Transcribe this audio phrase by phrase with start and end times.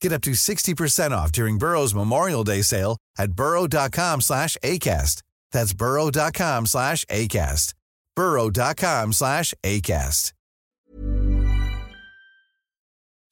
[0.00, 5.22] Get up to 60% off during Burrow's Memorial Day sale at burrow.com slash ACAST.
[5.52, 7.74] That's burrow.com slash ACAST.
[8.14, 10.32] burrow.com slash ACAST.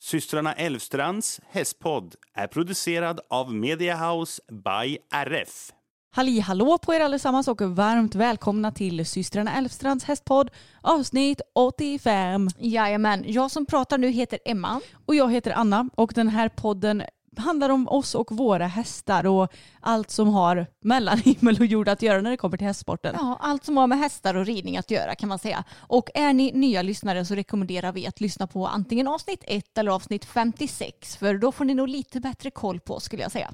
[0.04, 5.72] Systrarna Elvstrands hästpodd är producerad av Media House by RF.
[6.16, 12.48] Halli hallå på er allesammans och varmt välkomna till systrarna Elfstrands hästpodd avsnitt 85.
[12.58, 14.80] Jajamän, jag som pratar nu heter Emma.
[15.06, 17.02] Och jag heter Anna och den här podden
[17.36, 22.02] handlar om oss och våra hästar och allt som har mellan himmel och jord att
[22.02, 23.16] göra när det kommer till hästsporten.
[23.18, 25.64] Ja, allt som har med hästar och ridning att göra kan man säga.
[25.78, 29.90] Och är ni nya lyssnare så rekommenderar vi att lyssna på antingen avsnitt 1 eller
[29.90, 33.50] avsnitt 56 för då får ni nog lite bättre koll på skulle jag säga.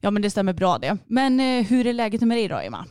[0.00, 0.98] Ja men det stämmer bra det.
[1.06, 2.86] Men eh, hur är läget med dig då Emma?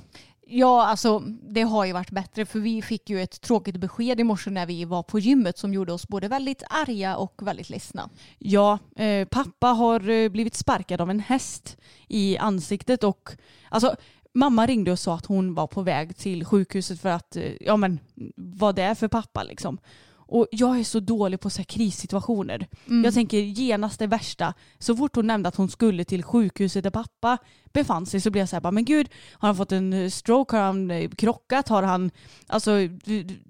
[0.47, 4.23] Ja, alltså det har ju varit bättre för vi fick ju ett tråkigt besked i
[4.23, 8.09] morse när vi var på gymmet som gjorde oss både väldigt arga och väldigt ledsna.
[8.37, 13.29] Ja, eh, pappa har eh, blivit sparkad av en häst i ansiktet och
[13.69, 13.95] alltså
[14.33, 17.77] mamma ringde och sa att hon var på väg till sjukhuset för att, eh, ja
[17.77, 17.99] men
[18.35, 19.77] vad det är för pappa liksom.
[20.33, 22.67] Och jag är så dålig på så här krissituationer.
[22.87, 23.03] Mm.
[23.03, 24.53] Jag tänker genast det värsta.
[24.79, 27.37] Så fort hon nämnde att hon skulle till sjukhuset där pappa
[27.73, 30.09] befann sig så blev jag så här, bara, men gud, har han fått en eh,
[30.09, 30.55] stroke?
[30.55, 31.67] Har han eh, krockat?
[31.67, 32.11] Har han,
[32.47, 32.71] alltså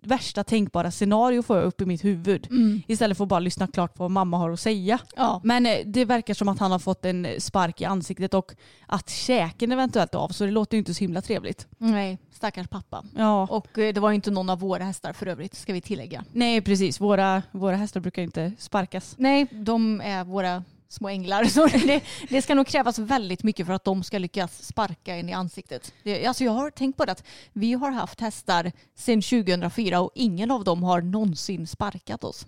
[0.01, 2.47] värsta tänkbara scenario får jag upp i mitt huvud.
[2.87, 4.99] Istället för att bara lyssna klart på vad mamma har att säga.
[5.15, 5.41] Ja.
[5.43, 8.55] Men eh, det verkar som att han har fått en spark i ansiktet och
[8.87, 11.67] att käken eventuellt av så det låter ju inte så himla trevligt.
[11.77, 13.03] Nej, stackars pappa.
[13.15, 13.47] Ja.
[13.49, 16.25] Och det var ju inte någon av våra hästar för övrigt, ska vi tillägga.
[16.31, 19.15] Nej precis, våra, våra hästar brukar inte sparkas.
[19.17, 20.63] Nej, de är våra
[20.93, 21.43] små änglar.
[21.45, 25.29] Så det, det ska nog krävas väldigt mycket för att de ska lyckas sparka en
[25.29, 25.93] i ansiktet.
[26.03, 27.23] Det, alltså jag har tänkt på det att
[27.53, 32.45] vi har haft hästar sedan 2004 och ingen av dem har någonsin sparkat oss.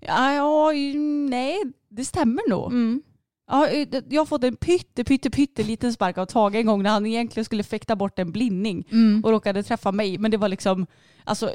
[0.00, 0.72] Ja, ja,
[1.28, 2.72] nej, det stämmer nog.
[3.46, 6.82] Ja, eh, jag har fått en pytte, pytte, pytte liten spark av Tage en gång
[6.82, 8.86] när han egentligen skulle fäkta bort en blindning
[9.24, 10.18] och råkade träffa mig.
[10.18, 10.86] Men det var liksom,
[11.24, 11.52] alltså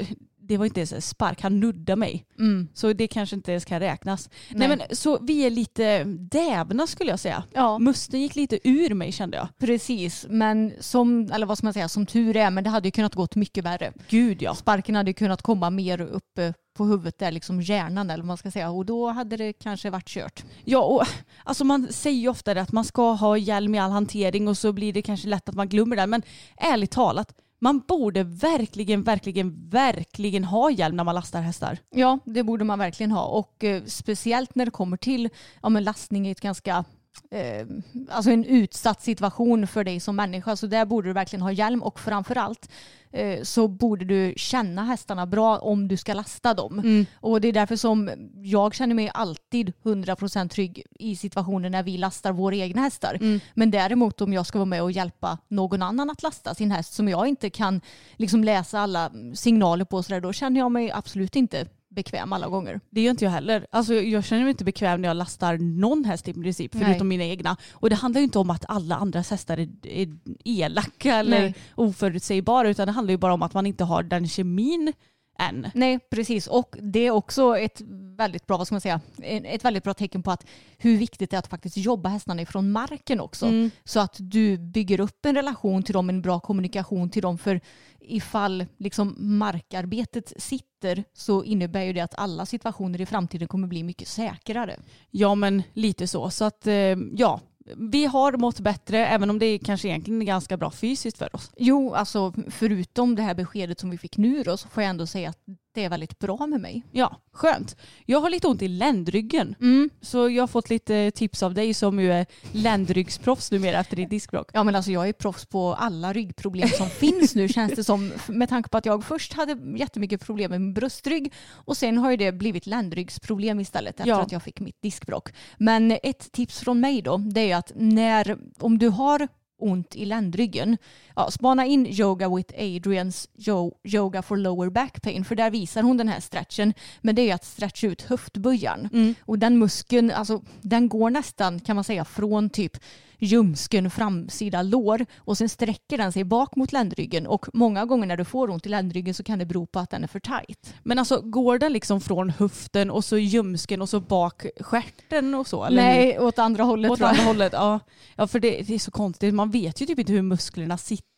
[0.50, 2.26] det var inte ens en spark, han nuddade mig.
[2.74, 4.30] Så det kanske inte ens kan räknas.
[4.50, 4.68] Nej.
[4.68, 4.78] Nej.
[4.78, 7.44] men så vi är lite dävna skulle jag säga.
[7.54, 7.80] Ja.
[7.80, 9.48] Musten gick lite ur mig kände jag.
[9.60, 12.92] Precis, men som, eller vad ska man säga, som tur är, men det hade ju
[12.92, 13.94] kunnat gått mycket värre.
[14.10, 14.56] Gud ja.
[14.56, 18.38] Sparken hade ju kunnat komma mer uppe på huvudet där, liksom hjärnan eller vad man
[18.38, 18.70] ska säga.
[18.70, 20.44] Och då hade det kanske varit kört.
[20.66, 21.04] Ja, och
[21.44, 24.58] alltså man säger ju ofta det att man ska ha hjälm i all hantering och
[24.58, 26.08] så blir det kanske lätt att man glömmer det.
[26.08, 26.22] Men
[26.58, 31.78] ärligt talat, man borde verkligen, verkligen, verkligen ha hjälm när man lastar hästar.
[31.90, 33.26] Ja, det borde man verkligen ha.
[33.26, 35.30] Och eh, speciellt när det kommer till
[35.62, 36.86] ja, men lastning i ett ganska
[37.32, 37.68] eh,
[38.10, 40.56] alltså en utsatt situation för dig som människa.
[40.56, 42.70] Så där borde du verkligen ha hjälm och framförallt
[43.12, 47.06] eh, så borde du känna hästarna bra om du ska lasta dem.
[47.20, 48.12] Och det är därför som
[48.44, 53.18] jag känner mig alltid 100% trygg i situationer när vi lastar våra egna hästar.
[53.54, 56.94] Men däremot om jag ska vara med och hjälpa någon annan att lasta sin häst
[56.94, 57.82] som jag inte kan
[58.16, 62.48] liksom läsa alla signaler på så där, då känner jag mig absolut inte bekväm alla
[62.48, 62.80] gånger.
[62.90, 63.68] Det gör inte jag heller.
[63.72, 66.86] Alltså, jag känner mig inte bekväm när jag lastar någon häst i princip, Nej.
[66.86, 67.58] förutom mina egna.
[67.74, 70.08] Och det handlar ju inte om att alla andras hästar är, är
[70.46, 71.56] elaka eller Nej.
[71.76, 74.94] oförutsägbara, utan det handlar ju bara om att man inte har den kemin
[75.40, 75.72] än.
[75.74, 76.48] Nej, precis.
[76.48, 77.82] Och det är också ett
[78.18, 80.46] väldigt bra, vad ska man säga, ett väldigt bra tecken på att
[80.78, 83.46] hur viktigt det är att faktiskt jobba hästarna ifrån marken också.
[83.46, 83.72] Mm.
[83.84, 87.38] Så att du bygger upp en relation till dem, en bra kommunikation till dem.
[87.38, 87.62] För
[88.00, 93.84] ifall liksom markarbetet sitter så innebär ju det att alla situationer i framtiden kommer bli
[93.84, 94.80] mycket säkrare.
[95.12, 96.30] Ja men lite så.
[96.30, 96.74] Så att eh,
[97.14, 97.40] ja,
[97.78, 101.52] vi har mått bättre även om det kanske egentligen är ganska bra fysiskt för oss.
[101.58, 105.08] Jo, alltså förutom det här beskedet som vi fick nu då så får jag ändå
[105.08, 105.40] säga att
[105.74, 106.84] det är väldigt bra med mig.
[106.92, 107.76] Ja, skönt.
[108.06, 109.56] Jag har lite ont i ländryggen.
[109.62, 109.90] Mm.
[110.02, 114.10] Så jag har fått lite tips av dig som ju är ländryggsproffs numera efter ditt
[114.10, 114.50] diskbråck.
[114.54, 118.12] Ja men alltså jag är proffs på alla ryggproblem som finns nu känns det som.
[118.28, 122.12] Med tanke på att jag först hade jättemycket problem med min bröstrygg och sen har
[122.12, 124.22] ju det blivit ländryggsproblem istället efter Ja.
[124.22, 125.34] att jag fick mitt diskbråck.
[125.58, 129.28] Men ett tips från mig då det är ju att när, om du har
[129.60, 130.78] ont i ländryggen,
[131.16, 135.84] ja, spana in Yoga with Adrians yo- Yoga for lower back pain för där visar
[135.84, 136.74] hon den här stretchen.
[137.02, 139.16] Men det är att stretcha ut höftböjaren.
[139.26, 142.78] Och den muskeln, alltså den går nästan kan man säga från typ
[143.20, 148.18] ljumsken framsida lår och sen sträcker den sig bak mot ländryggen och många gånger när
[148.18, 150.74] du får ont i ländryggen så kan det bero på att den är för tajt.
[150.84, 155.48] Men alltså går den liksom från höften och så ljumsken och så bak stjärten och
[155.48, 155.66] så?
[155.66, 155.82] Eller?
[155.82, 157.80] Nej, åt andra hållet Åt andra hållet, ja.
[158.16, 161.09] Ja för det, det är så konstigt, man vet ju typ inte hur musklerna sitter.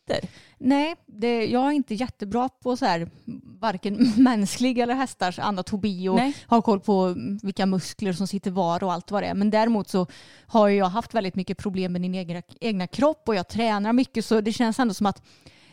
[0.58, 3.10] Nej, det, jag är inte jättebra på så här
[3.60, 6.36] varken mänsklig eller hästars anatomi och Nej.
[6.46, 9.34] har koll på vilka muskler som sitter var och allt vad det är.
[9.34, 10.06] Men däremot så
[10.46, 14.24] har jag haft väldigt mycket problem med min egna, egna kropp och jag tränar mycket
[14.24, 15.22] så det känns ändå som att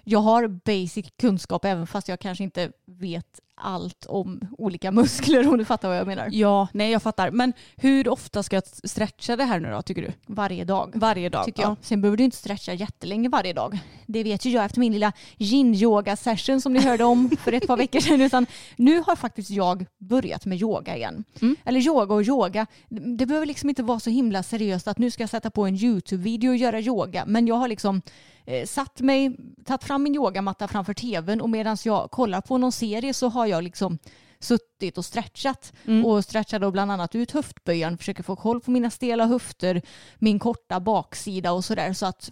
[0.04, 5.58] jag har basic kunskap även fast jag kanske inte vet allt om olika muskler om
[5.58, 6.30] du fattar vad jag menar.
[6.32, 7.32] Ja, nej jag fattar.
[7.32, 10.12] Men hur ofta ska jag stretcha det här nu då tycker du?
[10.26, 10.92] Varje dag.
[10.96, 11.46] Varje dag?
[11.46, 11.76] Tycker jag.
[11.82, 13.80] Sen behöver du inte stretcha jättelänge varje dag.
[14.06, 17.68] Det vet ju jag efter min lilla yin-yoga session som ni hörde om för ett
[17.68, 18.22] par veckor sedan.
[18.22, 18.46] Utan
[18.76, 21.24] nu har faktiskt jag börjat med yoga igen.
[21.42, 21.56] Mm.
[21.66, 22.68] Eller yoga och yoga.
[22.90, 25.76] Det behöver liksom inte vara så himla seriöst att nu ska jag sätta på en
[25.76, 27.24] YouTube-video och göra yoga.
[27.28, 28.02] Men jag har liksom
[28.46, 32.72] eh, satt mig, tagit fram min yogamatta framför tvn och medan jag kollar på någon
[32.72, 33.98] serie så har jag liksom
[34.40, 36.06] suttit och stretchat Mm.
[36.06, 39.82] och stretchar då bland annat ut höftböjaren, försöker få koll på mina stela höfter,
[40.20, 42.32] min korta baksida och sådär så att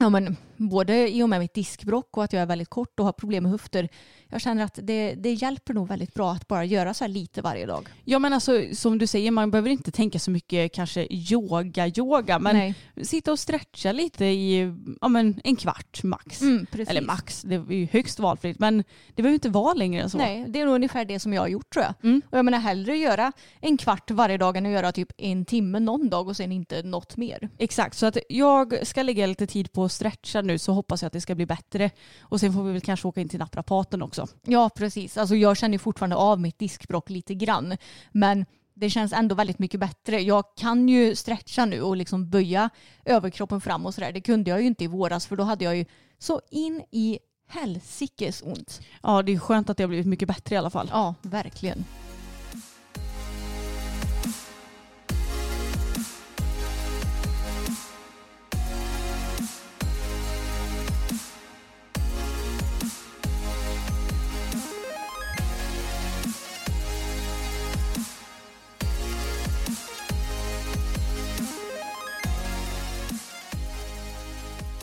[0.00, 3.06] ja, men, både i och med mitt diskbråck och att jag är väldigt kort och
[3.06, 3.88] har problem med höfter
[4.30, 7.42] jag känner att det, det hjälper nog väldigt bra att bara göra så här lite
[7.42, 7.88] varje dag.
[8.04, 12.56] Ja men alltså som du säger, man behöver inte tänka så mycket kanske yoga-yoga men
[12.56, 12.74] Nej.
[13.02, 16.42] sitta och stretcha lite i ja, men en kvart max.
[16.42, 16.66] Mm.
[16.88, 18.84] Eller max, det är ju högst valfritt men
[19.14, 20.18] det behöver inte vara längre än så.
[20.18, 21.94] Nej, det är nog ungefär det som jag har gjort tror jag.
[22.02, 22.22] Mm.
[22.30, 25.80] Och jag menar hellre göra en kvart varje dag än att göra typ en timme
[25.80, 27.48] någon dag och sen inte något mer.
[27.58, 31.06] Exakt, så att jag ska lägga lite tid på att stretcha nu så hoppas jag
[31.06, 31.90] att det ska bli bättre.
[32.20, 34.26] Och sen får vi väl kanske åka in till naprapaten också.
[34.44, 35.16] Ja, precis.
[35.16, 37.76] Alltså jag känner fortfarande av mitt diskbråck lite grann.
[38.12, 40.20] Men det känns ändå väldigt mycket bättre.
[40.20, 42.70] Jag kan ju stretcha nu och liksom böja
[43.04, 44.12] överkroppen fram och sådär.
[44.12, 45.84] Det kunde jag ju inte i våras för då hade jag ju
[46.18, 47.18] så in i
[47.48, 48.80] helsikes ont.
[49.02, 50.88] Ja, det är skönt att det har blivit mycket bättre i alla fall.
[50.92, 51.84] Ja, verkligen.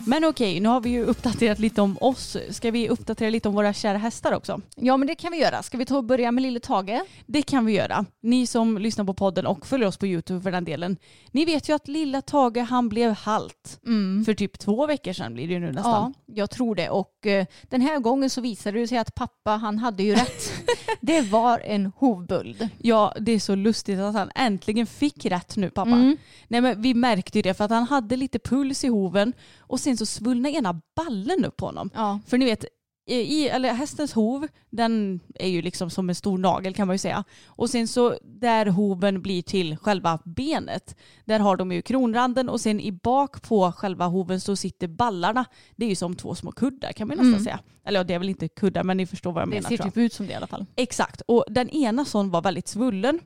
[0.08, 2.38] Men okej, nu har vi ju uppdaterat lite om oss.
[2.50, 4.62] Ska vi uppdatera lite om våra kära hästar också?
[4.76, 5.64] Ja, men det kan vi göra.
[5.64, 7.02] Ska vi ta och börja med lille Tage?
[7.26, 8.06] Det kan vi göra.
[8.22, 10.98] Ni som lyssnar på podden och följer oss på YouTube för den delen.
[11.32, 13.80] Ni vet ju att lilla Tage han blev halt.
[14.26, 16.14] För typ två veckor sedan blir det ju nu nästan.
[16.16, 16.90] Ja, jag tror det.
[16.90, 20.52] Och eh, den här gången så visade det sig att pappa, han hade ju rätt.
[21.02, 22.70] det var en hovböld.
[22.78, 25.92] Ja, det är så lustigt att han äntligen fick rätt nu pappa.
[25.92, 26.18] Mm.
[26.48, 29.80] Nej men vi märkte ju det för att han hade lite puls i hoven och
[29.80, 31.90] sen så svullnade ena ballen upp på honom.
[31.94, 32.20] Ja.
[32.28, 32.66] För ni vet,
[33.08, 36.98] i, eller hästens hov, den är ju liksom som en stor nagel kan man ju
[36.98, 37.24] säga.
[37.46, 42.62] Och sen så där hoven blir till själva benet, där har de ju kronranden och
[42.62, 45.46] sen i bak på själva hoven så sitter ballarna.
[45.76, 47.44] Det är ju som två små kuddar kan man nästan Mm.
[47.44, 47.60] säga.
[47.86, 49.78] Eller ja, det är väl inte kuddar men ni förstår vad jag Det menar ser
[49.78, 49.94] tror jag.
[49.94, 50.66] typ ut som det i alla fall.
[50.76, 53.20] Exakt, och den ena sån var väldigt svullen.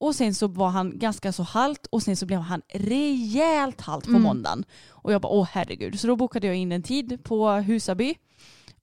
[0.00, 4.04] Och sen så var han ganska så halt och sen så blev han rejält halt
[4.04, 4.22] på Mm.
[4.22, 4.64] måndagen.
[4.88, 6.00] Och jag bara åh herregud.
[6.00, 8.14] Så då bokade jag in en tid på Husaby.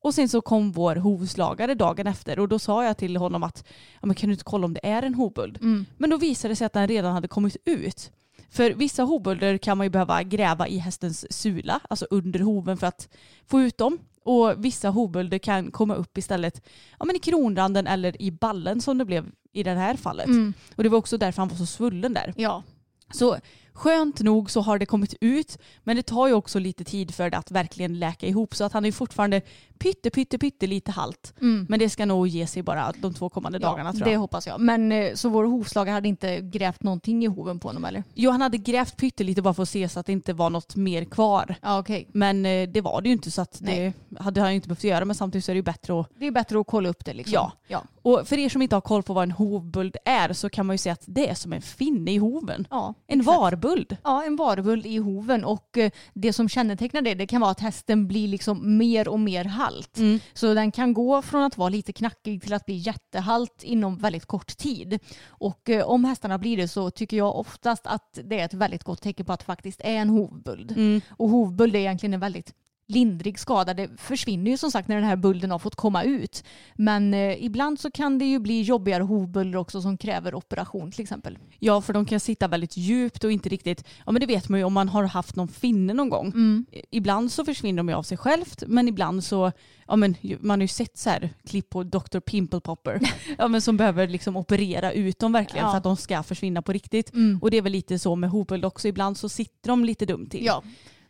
[0.01, 3.63] Och sen så kom vår hovslagare dagen efter och då sa jag till honom att
[4.01, 5.57] ja, men kan du inte kolla om det är en hovböld?
[5.61, 5.85] Mm.
[5.97, 8.11] Men då visade det sig att den redan hade kommit ut.
[8.49, 12.87] För vissa hovbölder kan man ju behöva gräva i hästens sula, alltså under hoven för
[12.87, 13.09] att
[13.47, 13.97] få ut dem.
[14.27, 16.61] Och vissa hovbölder kan komma upp istället
[16.99, 20.27] ja, men i kronranden eller i ballen som det blev i det här fallet.
[20.27, 20.53] Mm.
[20.75, 22.33] Och det var också därför han var så svullen där.
[22.37, 22.63] Ja.
[23.11, 23.37] Så
[23.77, 27.29] skönt nog så har det kommit ut men det tar ju också lite tid för
[27.29, 29.41] det att verkligen läka ihop så att han är fortfarande
[29.77, 31.33] pytte pytte pytte lite halt.
[31.41, 31.65] Mm.
[31.69, 34.19] Men det ska nog ge sig bara de två kommande dagarna tror det jag.
[34.19, 34.59] hoppas jag.
[34.61, 38.03] Men eh, så vår hovslagare hade inte grävt någonting i hoven på honom eller?
[38.13, 40.49] Jo han hade grävt pytte lite bara för att se så att det inte var
[40.49, 41.55] något mer kvar.
[41.61, 42.07] Ja okej.
[42.13, 43.93] Men eh, det var det ju inte så att Nej.
[44.09, 46.09] det hade han ju inte behövt göra men samtidigt så är det ju bättre att
[46.19, 47.33] Det är bättre att kolla upp det liksom.
[47.33, 47.51] Ja.
[47.67, 47.83] ja.
[48.01, 50.73] och för er som inte har koll på vad en hovböld är så kan man
[50.73, 52.67] ju säga att det är som en finne i hoven.
[52.69, 53.37] ja En exakt.
[53.37, 53.66] varböld.
[54.03, 57.59] Ja, en varvuld i hoven och eh, det som kännetecknar det, det kan vara att
[57.59, 59.97] hästen blir liksom mer och mer halt.
[59.97, 60.19] Mm.
[60.33, 64.25] Så den kan gå från att vara lite knackig till att bli jättehalt inom väldigt
[64.25, 64.99] kort tid.
[65.27, 68.83] Och eh, om hästarna blir det så tycker jag oftast att det är ett väldigt
[68.83, 70.71] gott tecken på att det faktiskt är en hovböld.
[70.71, 71.01] Mm.
[71.09, 72.53] Och hovböld är egentligen en väldigt
[72.87, 73.73] lindrig skada.
[73.73, 76.43] Det försvinner ju som sagt när den här bulden har fått komma ut.
[76.75, 81.01] Men eh, ibland så kan det ju bli jobbigare hovbölder också som kräver operation till
[81.01, 81.37] exempel.
[81.59, 84.59] Ja, för de kan sitta väldigt djupt och inte riktigt, ja men det vet man
[84.59, 86.27] ju om man har haft någon finne någon gång.
[86.27, 86.65] Mm.
[86.91, 89.51] Ibland så försvinner de ju av sig självt, men ibland så,
[89.87, 92.19] ja men man har ju sett så här klipp på Dr.
[92.19, 92.99] Pimple Popper,
[93.37, 95.71] ja men som behöver liksom operera ut dem verkligen Ja.
[95.71, 97.13] för att de ska försvinna på riktigt.
[97.13, 97.39] Mm.
[97.41, 100.29] Och det är väl lite så med hovböld också, ibland så sitter de lite dumt
[100.29, 100.45] till.
[100.45, 100.63] Ja.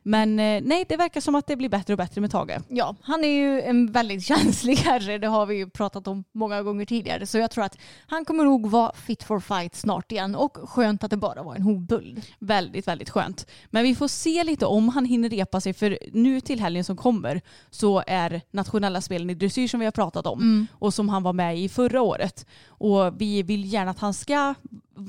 [0.08, 2.58] Men eh, nej, det verkar som att det blir bättre och bättre med Tage.
[2.68, 5.18] Ja, han är ju en väldigt känslig herre.
[5.18, 7.26] Det har vi ju pratat om många gånger tidigare.
[7.26, 10.36] Så jag tror att han kommer nog vara fit for fight snart igen.
[10.36, 12.22] Och skönt att det bara var en hovböld.
[12.40, 13.48] Väldigt, väldigt skönt.
[13.70, 16.98] Men vi får se lite om han hinner repa sig för nu till helgen som
[16.98, 21.24] kommer så är nationella spelen i dressyr som vi har pratat om och som han
[21.24, 22.46] var med i förra året.
[22.78, 24.56] Och vi vill gärna att han ska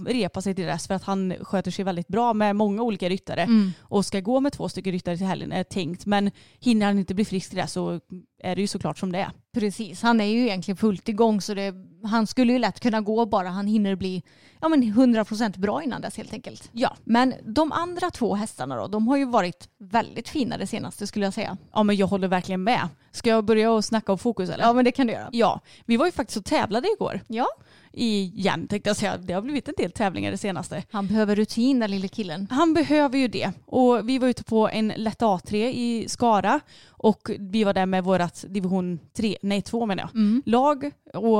[0.07, 3.43] repa sig till dess för att han sköter sig väldigt bra med många olika ryttare
[3.43, 3.71] Mm.
[3.81, 6.07] och ska gå med två stycken ryttare till helgen är tänkt.
[6.07, 8.01] Men hinner han inte bli frisk till det så
[8.39, 9.31] är det ju såklart som det är.
[9.55, 13.27] Precis, han är ju egentligen fullt igång så det, han skulle ju lätt kunna gå
[13.27, 14.23] bara han hinner bli
[14.61, 16.71] ja, men 100% bra innan dess helt enkelt.
[16.73, 16.97] Ja.
[17.05, 21.27] Men de andra två hästarna då, de har ju varit väldigt fina det senaste skulle
[21.27, 21.57] jag säga.
[21.73, 22.89] Ja men jag håller verkligen med.
[23.11, 24.65] Ska jag börja och snacka om fokus eller?
[24.65, 25.29] Ja men det kan du göra.
[25.33, 27.21] Ja, vi var ju faktiskt och tävlade igår.
[27.27, 27.47] Ja,
[27.93, 29.17] Igen tänkte jag säga.
[29.17, 30.83] Det har blivit en del tävlingar det senaste.
[30.91, 32.47] han behöver rutin den lille killen.
[32.51, 33.53] Han behöver ju det.
[33.67, 38.05] Och vi var ute på en lätt A3 i Skara och vi var där med
[38.05, 40.43] vårat division 3, nej 2 menar jag, Mm.
[40.47, 40.91] lag.
[41.15, 41.39] Och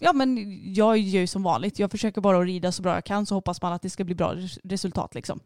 [0.00, 1.78] ja men jag gör ju som vanligt.
[1.78, 4.04] Jag försöker bara att rida så bra jag kan så hoppas man att det ska
[4.04, 5.40] bli bra res- resultat liksom.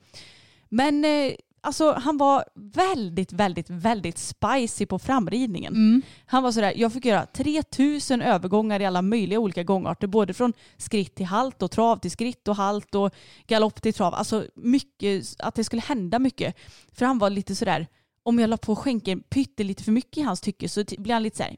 [0.68, 1.32] Men eh,
[1.64, 5.72] alltså han var väldigt, väldigt, väldigt spicy på framridningen.
[5.74, 6.02] Mm.
[6.26, 10.06] Han var sådär, jag fick göra 3000 övergångar i alla möjliga olika gångarter.
[10.06, 13.14] Både från skritt till halt och trav till skritt och halt och
[13.46, 14.14] galopp till trav.
[14.14, 16.56] Alltså mycket, att det skulle hända mycket.
[16.92, 17.86] För han var lite sådär,
[18.22, 21.36] om jag la på skänken pyttelite för mycket i hans tycke så blev han lite
[21.36, 21.56] såhär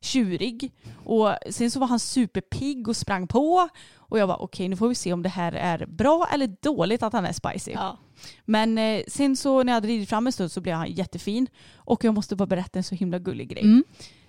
[0.00, 0.72] tjurig.
[1.04, 3.68] Och sen så var han superpigg och sprang på.
[3.96, 7.02] Och jag var okej nu får vi se om det här är bra eller dåligt
[7.02, 7.70] att han är spicy.
[7.72, 7.98] Ja.
[8.44, 11.46] Men eh, sen så när jag hade ridit fram en stund så blev han jättefin.
[11.74, 13.62] Och jag måste bara berätta en så himla gullig grej.
[13.62, 13.84] Mm.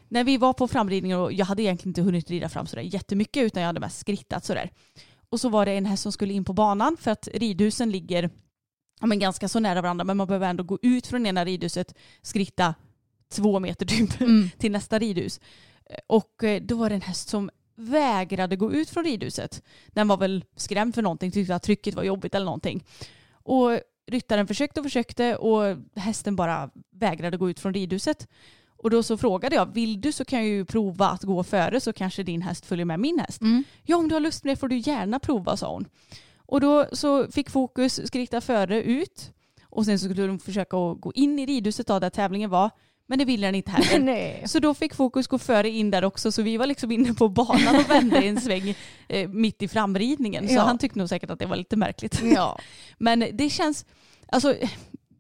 [0.10, 3.44] När vi var på framridningen och jag hade egentligen inte hunnit rida fram sådär jättemycket
[3.44, 4.72] utan jag hade mest skrittat sådär.
[5.30, 8.30] Och så var det en häst som skulle in på banan för att ridhusen ligger
[9.00, 11.96] ja, men ganska så nära varandra men man behöver ändå gå ut från ena ridhuset,
[12.22, 12.76] skritta
[13.30, 14.50] två meter typ Mm.
[14.58, 15.40] till nästa ridhus.
[16.08, 19.64] Och eh, då var det en häst som vägrade gå ut från ridhuset.
[19.88, 22.84] Den var väl skrämd för någonting, tyckte att trycket var jobbigt eller någonting.
[23.32, 23.80] Och
[24.12, 28.28] ryttaren försökte och försökte och hästen bara vägrade gå ut från ridhuset.
[28.78, 31.80] Och då så frågade jag, vill du så kan jag ju prova att gå före
[31.80, 33.42] så kanske din häst följer med min häst.
[33.42, 33.64] Mm.
[33.84, 35.86] Ja om du har lust med det får du gärna prova sa hon.
[36.38, 39.32] Och då så fick Fokus skritta före ut
[39.64, 42.70] och sen så skulle de försöka gå in i ridhuset då, där tävlingen var.
[43.08, 44.06] Men det ville den inte heller.
[44.06, 44.44] Nej.
[44.46, 47.30] Så då fick Fokus gå före in där också så vi var liksom inne på
[47.30, 48.76] banan och vände en sväng
[49.10, 50.48] eh, mitt i framridningen.
[50.48, 50.62] Så Ja.
[50.62, 52.22] han tyckte nog säkert att det var lite märkligt.
[52.24, 52.60] Ja.
[52.98, 53.86] Men det känns,
[54.28, 54.56] alltså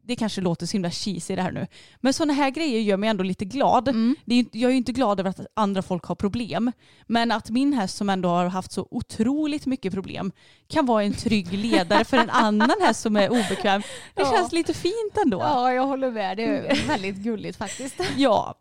[0.08, 1.68] det kanske låter så himla cheesy det här nu.
[2.02, 3.88] Men sådana här grejer gör mig ändå lite glad.
[3.88, 4.16] Mm.
[4.26, 6.72] Är, jag är ju inte glad över att andra folk har problem.
[7.08, 10.32] Men att min häst som ändå har haft så otroligt mycket problem
[10.68, 13.82] kan vara en trygg ledare för en annan häst som är obekväm.
[14.16, 14.32] Det Ja.
[14.36, 15.40] känns lite fint ändå.
[15.40, 16.38] ja, jag håller med.
[16.38, 17.96] Det är väldigt gulligt faktiskt.
[18.18, 18.56] Ja.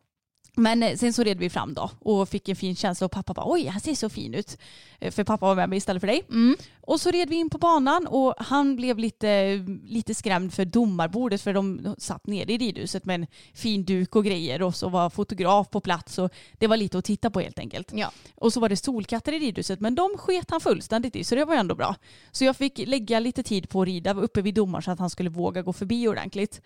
[0.59, 3.35] Men eh, sen så red vi fram då och fick en fin känsla och pappa
[3.35, 4.59] bara oj han ser så fin ut.
[4.99, 6.23] Eh, För pappa var med mig istället för dig.
[6.29, 6.57] Mm.
[6.81, 11.43] Och så red vi in på banan och han blev lite, lite skrämd för domarbordet
[11.43, 15.11] för de satt nere i ridhuset med en fin duk och grejer och så var
[15.11, 17.93] fotograf på plats och det var lite att titta på helt enkelt.
[17.95, 18.13] Ja.
[18.35, 21.45] Och så var det solkatter i ridhuset men de sket han fullständigt i så det
[21.45, 21.95] var ju ändå bra.
[22.31, 25.11] Så jag fick lägga lite tid på att rida uppe vid domaren så att han
[25.11, 26.61] skulle våga gå förbi ordentligt.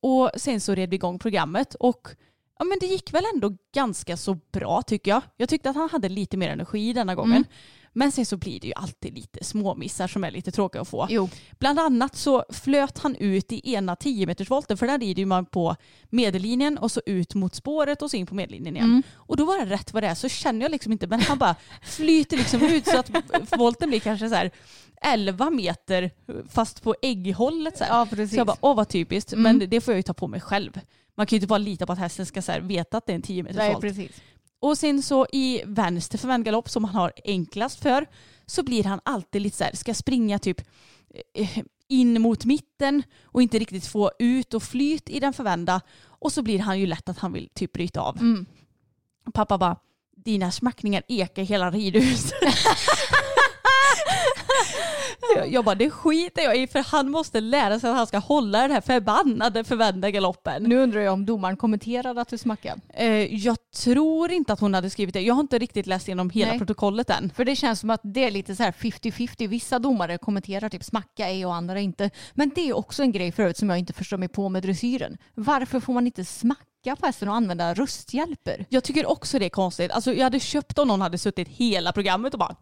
[0.00, 2.08] Och sen så red vi igång programmet och
[2.58, 5.22] ja, men det gick väl ändå ganska så bra tycker jag.
[5.36, 7.36] Jag tyckte att han hade lite mer energi denna gången.
[7.36, 7.48] Mm.
[7.96, 11.06] Men sen så blir det ju alltid lite småmissar som är lite tråkiga att få.
[11.10, 11.28] Jo.
[11.58, 15.46] Bland annat så flöt han ut i ena 10 meters volten för där rider man
[15.46, 15.76] på
[16.10, 18.88] medellinjen och så ut mot spåret och så in på medellinjen igen.
[18.88, 19.02] Mm.
[19.14, 21.38] Och då var det rätt vad det är så känner jag liksom inte men han
[21.38, 23.10] bara flyter liksom ut så att
[23.58, 24.50] volten blir kanske så här
[25.02, 26.10] 11 meter
[26.48, 27.78] fast på ägghållet.
[27.78, 28.08] Så, här.
[28.18, 29.42] Ja, så jag bara åh vad typiskt Mm.
[29.58, 30.80] men det får jag ju ta på mig själv.
[31.16, 33.12] Man kan ju inte bara lita på att hästen ska så här, veta att det
[33.12, 34.22] är en 10 meters Nej, precis.
[34.60, 38.06] Och sen så i vänster förvändgalopp som han har enklast för
[38.46, 40.60] så blir han alltid lite så här, ska springa typ
[41.34, 45.80] eh, in mot mitten och inte riktigt få ut och flyt i den förvända.
[46.04, 48.16] Och så blir han ju lätt att han vill typ bryta av.
[48.16, 48.46] Mm.
[49.34, 49.76] Pappa bara,
[50.16, 52.32] dina smackningar ekar hela ridhuset.
[55.46, 58.60] Jag- bara, det skiter jag i för han måste lära sig att han ska hålla
[58.62, 60.62] den här förbannade förvända galoppen.
[60.62, 62.80] Nu undrar jag om domaren kommenterade att du smackade.
[62.94, 65.20] Eh, jag tror inte att hon hade skrivit det.
[65.20, 66.58] Jag har inte riktigt läst igenom hela Nej.
[66.58, 67.30] protokollet än.
[67.36, 69.48] För det känns som att det är lite så här 50-50.
[69.48, 72.10] Vissa domare kommenterar typ smacka är och andra inte.
[72.34, 75.18] Men det är också en grej förut som jag inte förstår mig på med dressyren.
[75.34, 78.66] Varför får man inte smacka på hästen och använda rösthjälper?
[78.68, 79.90] Jag tycker också det är konstigt.
[79.90, 82.56] Alltså, jag hade köpt om någon hade suttit hela programmet och bara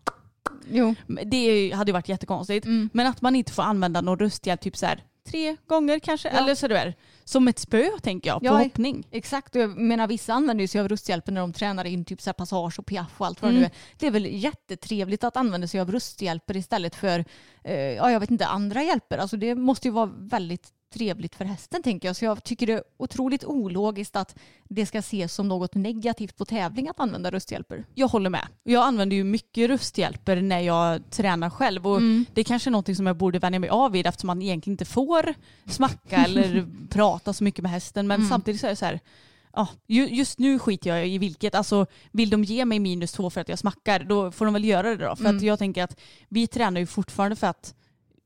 [0.71, 0.95] Jo.
[1.27, 2.67] det hade ju varit jättekonstigt.
[2.67, 2.91] Mm.
[2.93, 6.29] Men att man inte får använda någon rösthjälp typ så här tre gånger kanske.
[6.29, 6.39] Ja.
[6.39, 6.95] Eller så där.
[7.25, 9.07] Som ett spö tänker jag på Ja, hoppning.
[9.11, 12.29] Exakt, och jag menar vissa använder sig av rösthjälpen när de tränar in typ så
[12.29, 13.61] här passage och piaff och allt vad det Mm.
[13.61, 13.73] nu är.
[13.99, 17.25] Det är väl jättetrevligt att använda sig av rösthjälper istället för,
[17.65, 19.19] eh, ja jag vet inte, andra hjälper.
[19.19, 22.17] Alltså det måste ju vara väldigt trevligt för hästen tänker jag.
[22.17, 24.37] Så jag tycker det är otroligt ologiskt att
[24.69, 27.85] det ska ses som något negativt på tävling att använda rösthjälper.
[27.95, 28.47] Jag håller med.
[28.63, 32.25] Jag använder ju mycket rösthjälper när jag tränar själv och Mm.
[32.35, 34.73] det är kanske är någonting som jag borde vänja mig av vid eftersom man egentligen
[34.75, 35.35] inte får
[35.67, 38.07] smacka eller prata så mycket med hästen.
[38.07, 38.29] Men Mm.
[38.29, 39.01] samtidigt så är det så här,
[39.55, 41.55] ja, ju- just nu skiter jag i vilket.
[41.55, 44.65] Alltså, vill de ge mig minus två för att jag smackar, då får de väl
[44.65, 45.17] göra det då.
[45.17, 45.37] För Mm.
[45.37, 47.75] att jag tänker att vi tränar ju fortfarande för att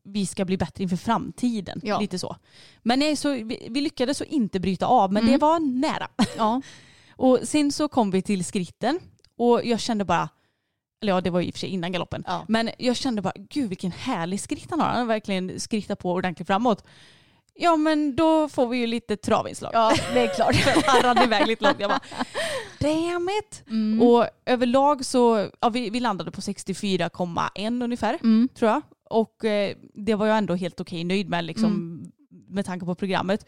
[0.07, 1.81] vi ska bli bättre inför framtiden.
[1.85, 2.01] Ja.
[2.01, 2.37] Lite så.
[2.83, 5.33] Men nej, så vi, vi lyckades så inte bryta av, men Mm.
[5.33, 6.09] det var nära.
[6.37, 6.63] Ja,
[7.17, 8.99] Och sen så kom vi till skritten
[9.39, 10.29] och jag kände bara,
[11.03, 12.45] eller ja det var i och för sig innan galoppen, Ja.
[12.49, 14.87] men jag kände bara gud vilken härlig skritt han har.
[14.89, 16.85] Han har verkligen skrittat på ordentligt framåt.
[17.59, 19.71] Ja men då får vi ju lite travinslag.
[19.75, 20.55] ja det är klart.
[20.87, 21.81] Han rann iväg lite långt.
[21.81, 22.01] Jag bara
[22.81, 23.63] damn it.
[23.67, 24.03] Mm.
[24.09, 28.49] Och överlag så, ja, vi, vi landade på 64,1 ungefär Mm.
[28.55, 28.83] tror jag.
[29.11, 32.03] Och eh, det var jag ändå helt okej nöjd med liksom,
[32.49, 33.47] med tanke på programmet.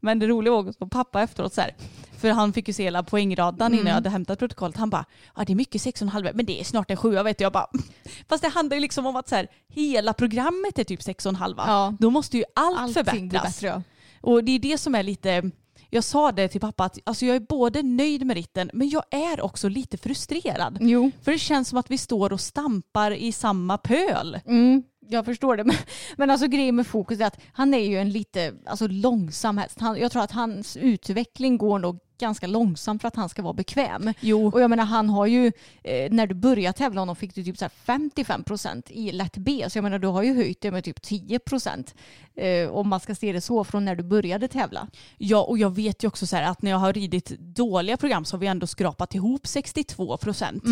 [0.00, 1.74] Men det roliga var också pappa efteråt så här,
[2.18, 3.86] för han fick ju se hela poängradan innan Mm.
[3.86, 4.76] jag hade hämtat protokollet.
[4.76, 5.04] Han bara,
[5.36, 7.44] ja det är mycket 6,5 men det är snart en sjua vet du.
[7.44, 7.66] Jag bara,
[8.28, 11.54] fast det handlar ju liksom om att så här, hela programmet är typ 6,5.
[11.56, 11.94] Ja.
[12.00, 13.42] Då måste ju allt Allting blir förbättras.
[13.60, 13.66] bättre.
[13.68, 13.82] Ja.
[14.20, 15.50] Och det är det som är lite,
[15.90, 19.02] jag sa det till pappa att alltså jag är både nöjd med ritten men jag
[19.10, 20.78] är också lite frustrerad.
[20.80, 21.10] Jo.
[21.22, 24.40] För det känns som att vi står och stampar i samma pöl.
[24.46, 25.64] Mm, jag förstår det.
[25.66, 25.76] Men,
[26.16, 29.80] men alltså grejen med fokus är att han är ju en lite alltså, långsam häst.
[29.80, 33.52] Han, jag tror att hans utveckling går nog ganska långsamt för att han ska vara
[33.52, 34.12] bekväm.
[34.20, 34.46] Jo.
[34.48, 35.52] Och jag menar han har ju,
[35.82, 39.64] eh, när du började tävla honom fick du typ så här 55% i lätt B.
[39.68, 41.94] Så jag menar du har ju höjt det med typ 10%
[42.34, 44.88] eh, om man ska se det så från när du började tävla.
[45.18, 48.24] Ja, och jag vet ju också så här att när jag har ridit dåliga program
[48.24, 50.64] så har vi ändå skrapat ihop 62 procent.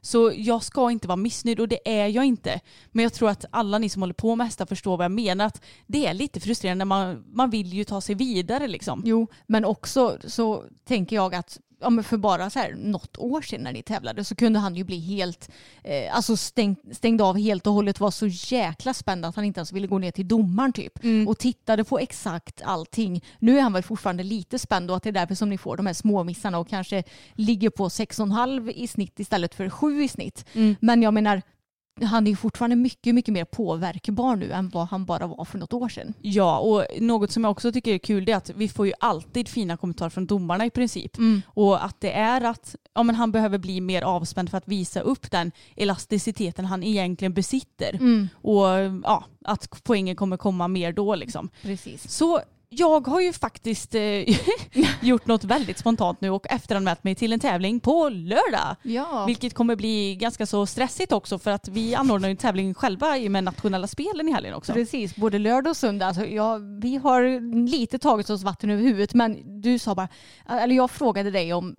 [0.00, 2.60] Så jag ska inte vara missnöjd och det är jag inte.
[2.92, 5.46] Men jag tror att alla ni som håller på med hästar förstår vad jag menar.
[5.46, 9.02] Att det är lite frustrerande man, man vill ju ta sig vidare liksom.
[9.06, 13.62] Jo, men också så tänker jag att ja, för bara så här något år sedan
[13.62, 15.50] när ni tävlade så kunde han ju bli helt,
[15.84, 19.60] eh, alltså stäng, stängd av helt och hållet, var så jäkla spänd att han inte
[19.60, 20.92] ens ville gå ner till domaren typ
[21.28, 23.24] och tittade på exakt allting.
[23.38, 25.76] Nu är han väl fortfarande lite spänd och att det är därför som ni får
[25.76, 27.02] de här småmissarna och kanske
[27.34, 30.44] ligger på 6,5 i snitt istället för 7 i snitt.
[30.80, 31.42] Men jag menar,
[32.02, 35.72] han är fortfarande mycket, mycket mer påverkbar nu än vad han bara var för något
[35.72, 36.14] år sedan.
[36.20, 38.92] Ja, och något som jag också tycker är kul det är att vi får ju
[39.00, 41.16] alltid fina kommentarer från domarna i princip.
[41.44, 45.00] Och att det är att ja, men han behöver bli mer avspänd för att visa
[45.00, 47.98] upp den elasticiteten han egentligen besitter.
[48.32, 48.66] Och
[49.04, 51.50] ja, att poängen kommer komma mer då liksom.
[51.62, 52.10] Precis.
[52.10, 52.40] Så
[52.72, 54.00] jag har ju faktiskt eh,
[55.00, 58.76] gjort något väldigt spontant nu och efteranmält mig till en tävling på lördag.
[58.82, 59.24] Ja.
[59.26, 63.18] Vilket kommer bli ganska så stressigt också för att vi anordnar ju en tävling själva
[63.18, 64.72] i med nationella spelen i helgen också.
[64.72, 66.06] Precis, både lördag och söndag.
[66.06, 70.08] Alltså, ja, vi har lite tagit oss vatten över huvudet men du sa bara,
[70.48, 71.74] eller jag frågade dig om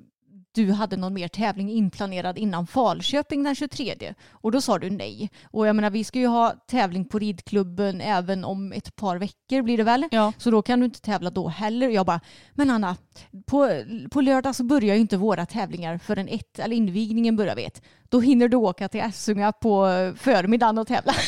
[0.54, 5.30] du hade någon mer tävling inplanerad innan Falköping den 23 och då sa du nej.
[5.44, 9.62] Och jag menar vi ska ju ha tävling på ridklubben även om ett par veckor
[9.62, 10.08] blir det väl?
[10.12, 10.34] Ja.
[10.38, 11.90] Så då kan du inte tävla då heller.
[11.90, 12.20] Jag bara,
[12.54, 12.98] men Anna,
[13.46, 17.66] på, på lördag så börjar ju inte våra tävlingar förrän ett, eller invigningen börjar vid
[17.66, 17.82] ett.
[18.12, 19.86] Då hinner du åka till Essunga på
[20.18, 21.14] förmiddagen och tävla.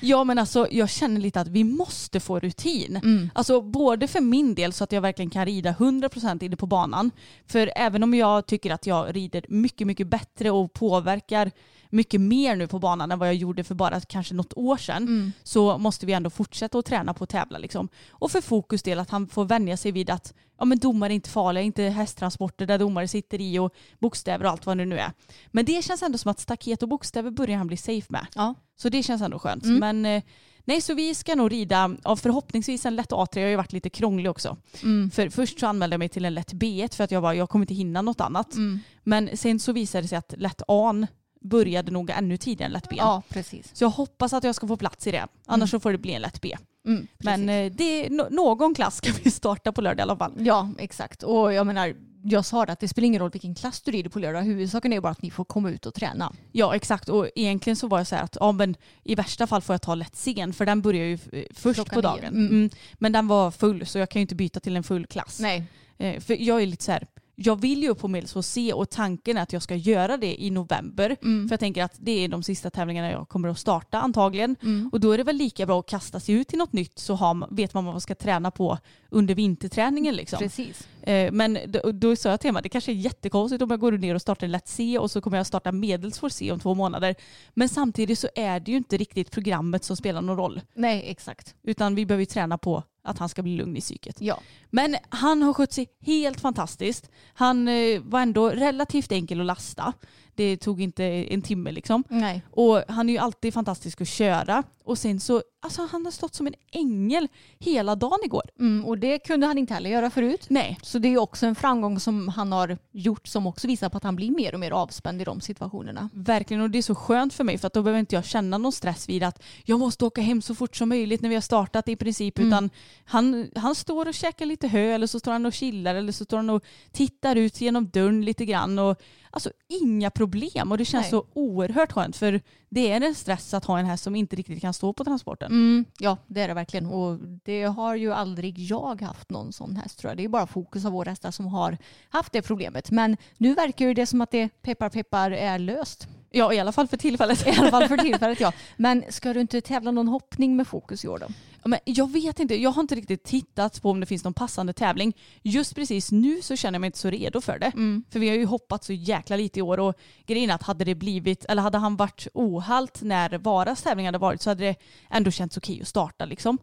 [0.00, 2.96] Ja men alltså jag känner lite att vi måste få rutin.
[2.96, 3.30] Mm.
[3.34, 7.10] Alltså både för min del så att jag verkligen kan rida 100% inne på banan.
[7.46, 11.50] För även om jag tycker att jag rider mycket, mycket bättre och påverkar
[11.94, 15.02] mycket mer nu på banan än vad jag gjorde för bara kanske något år sedan
[15.02, 15.32] Mm.
[15.42, 17.58] så måste vi ändå fortsätta att träna på att tävla.
[17.58, 17.88] Liksom.
[18.10, 21.14] Och för fokus del att han får vänja sig vid att ja, men domare är
[21.14, 24.98] inte farliga, inte hästtransporter där domare sitter i och bokstäver och allt vad det nu
[24.98, 25.12] är.
[25.46, 28.26] Men det känns ändå som att staket och bokstäver börjar han bli safe med.
[28.34, 28.54] Ja.
[28.76, 29.64] Så det känns ändå skönt.
[29.64, 29.78] Mm.
[29.78, 30.22] Men eh,
[30.64, 33.28] nej, så vi ska nog rida av förhoppningsvis en lätt A3.
[33.38, 34.56] Jag har ju varit lite krånglig också.
[34.82, 35.10] Mm.
[35.10, 37.48] För först så anmälde jag mig till en lätt B1 för att jag var jag
[37.48, 38.54] kommer inte hinna något annat.
[38.54, 38.80] Mm.
[39.02, 41.06] Men sen så visade det sig att lätt A
[41.44, 42.96] började nog ännu tidigare än lätt B.
[42.98, 43.70] Ja, precis.
[43.76, 45.26] Så jag hoppas att jag ska få plats i det.
[45.46, 46.56] Annars så får det bli en lätt B.
[46.86, 50.32] Mm, Men eh, det, nå- någon klass ska vi starta på lördag i alla fall.
[50.38, 51.22] Ja, exakt.
[51.22, 54.10] Och jag menar, jag sa det att det spelar ingen roll vilken klass du rider
[54.10, 54.42] på lördag.
[54.42, 56.32] Huvudsaken är bara att ni får komma ut och träna.
[56.52, 59.62] Ja exakt och egentligen så var jag så här att ja, men i värsta fall
[59.62, 61.18] får jag ta lätt scen för den börjar ju
[61.54, 62.24] först Klockan på dagen.
[62.24, 62.46] Mm.
[62.46, 62.70] Mm.
[62.94, 65.40] Men den var full så jag kan ju inte byta till en full klass.
[65.40, 65.64] Nej.
[65.98, 68.90] Eh, För jag är lite så här, jag vill ju upp på Medelsvår C och
[68.90, 71.16] tanken är att jag ska göra det i november.
[71.22, 71.48] Mm.
[71.48, 74.56] För jag tänker att det är de sista tävlingarna jag kommer att starta antagligen.
[74.62, 74.90] Mm.
[74.92, 77.14] Och då är det väl lika bra att kasta sig ut i något nytt så
[77.14, 78.78] har, vet man vad man ska träna på
[79.10, 80.14] under vinterträningen.
[80.14, 80.38] Liksom.
[80.38, 80.88] Precis.
[81.02, 83.92] Eh, Men då, då sa jag till mig, det kanske är jättekonstigt om jag går
[83.92, 86.74] ner och startar en lätt C och så kommer jag starta medelsvår C om två
[86.74, 87.14] månader.
[87.54, 90.60] Men samtidigt så är det ju inte riktigt programmet som spelar någon roll.
[90.74, 91.54] Nej, exakt.
[91.62, 94.20] Utan vi behöver ju träna på att han ska bli lugn i psyket.
[94.20, 94.40] Ja.
[94.70, 97.10] Men han har skött sig helt fantastiskt.
[97.34, 99.92] Han eh, var ändå relativt enkel att lasta.
[100.34, 102.04] Det tog inte en timme liksom.
[102.08, 102.42] Nej.
[102.50, 104.62] Och han är ju alltid fantastisk att köra.
[104.84, 108.42] Och sen så, alltså han har stått som en ängel hela dagen igår.
[108.58, 110.46] Mm, och det kunde han inte heller göra förut.
[110.48, 113.96] Nej, Så det är också en framgång som han har gjort som också visar på
[113.96, 116.08] att han blir mer och mer avspänd i de situationerna.
[116.12, 116.62] verkligen.
[116.62, 118.72] Och det är så skönt för mig för att då behöver inte jag känna någon
[118.72, 121.88] stress vid att jag måste åka hem så fort som möjligt när vi har startat
[121.88, 122.38] i princip.
[122.38, 122.48] Mm.
[122.48, 122.70] Utan
[123.04, 126.24] han, han står och käkar lite hö eller så står han och chillar eller så
[126.24, 128.78] står han och tittar ut genom dörren lite grann.
[128.78, 131.10] Och, alltså inga problem och det känns Nej.
[131.10, 132.40] så oerhört skönt för
[132.74, 135.52] det är en stress att ha en häst som inte riktigt kan stå på transporten.
[135.52, 136.86] Mm, ja, det är det verkligen.
[136.86, 140.16] Och det har ju aldrig jag haft någon sån häst tror jag.
[140.16, 142.90] Det är bara fokus av våra hästar som har haft det problemet.
[142.90, 146.08] Men nu verkar ju det som att det peppar peppar är löst.
[146.34, 147.46] Ja i alla fall för tillfället.
[147.46, 148.52] I alla fall för tillfället ja.
[148.76, 151.26] Men ska du inte tävla någon hoppning med fokus i år då?
[151.62, 154.34] Ja, Men jag vet inte, jag har inte riktigt tittat på om det finns någon
[154.34, 155.16] passande tävling.
[155.42, 157.72] Just precis nu så känner jag mig inte så redo för det.
[158.10, 159.94] För vi har ju hoppat så jäkla lite i år och
[160.26, 164.18] grejen är att hade det blivit, eller hade han varit ohalt när Varas tävling hade
[164.18, 164.76] varit så hade det
[165.10, 166.58] ändå känts okej att starta liksom.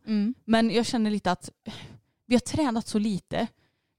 [0.46, 1.50] Men jag känner lite att
[2.26, 3.48] vi har tränat så lite.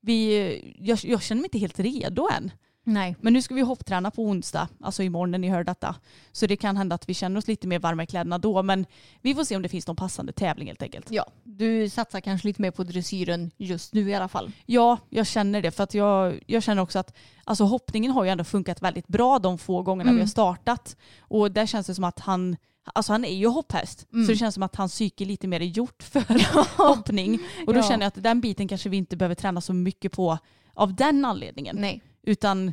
[0.01, 2.51] Vi, jag, jag känner mig inte helt redo än.
[2.85, 3.16] Nej.
[3.21, 5.95] Men nu ska vi hoppträna på onsdag, alltså imorgon när ni hör detta.
[6.33, 8.62] Så det kan hända att vi känner oss lite mer varma i kläderna då.
[8.62, 8.87] Men
[9.21, 11.07] vi får se om det finns någon passande tävling helt enkelt.
[11.11, 14.53] Ja, du satsar kanske lite mer på dressyren just nu i alla fall.
[14.66, 15.71] Ja, jag känner det.
[15.71, 17.14] För att jag, jag känner också att
[17.45, 20.14] alltså, hoppningen har ju ändå funkat väldigt bra de få gångerna Mm.
[20.16, 20.97] vi har startat.
[21.21, 22.57] Och där känns det som att han,
[22.95, 24.07] alltså han är ju hopphäst.
[24.12, 24.27] Mm.
[24.27, 27.38] Så det känns som att hans psyke lite mer är gjort för hoppning.
[27.66, 27.83] Och då Ja.
[27.88, 30.38] känner jag att den biten kanske vi inte behöver träna så mycket på
[30.75, 31.77] av den anledningen.
[31.81, 32.03] Nej.
[32.23, 32.73] Utan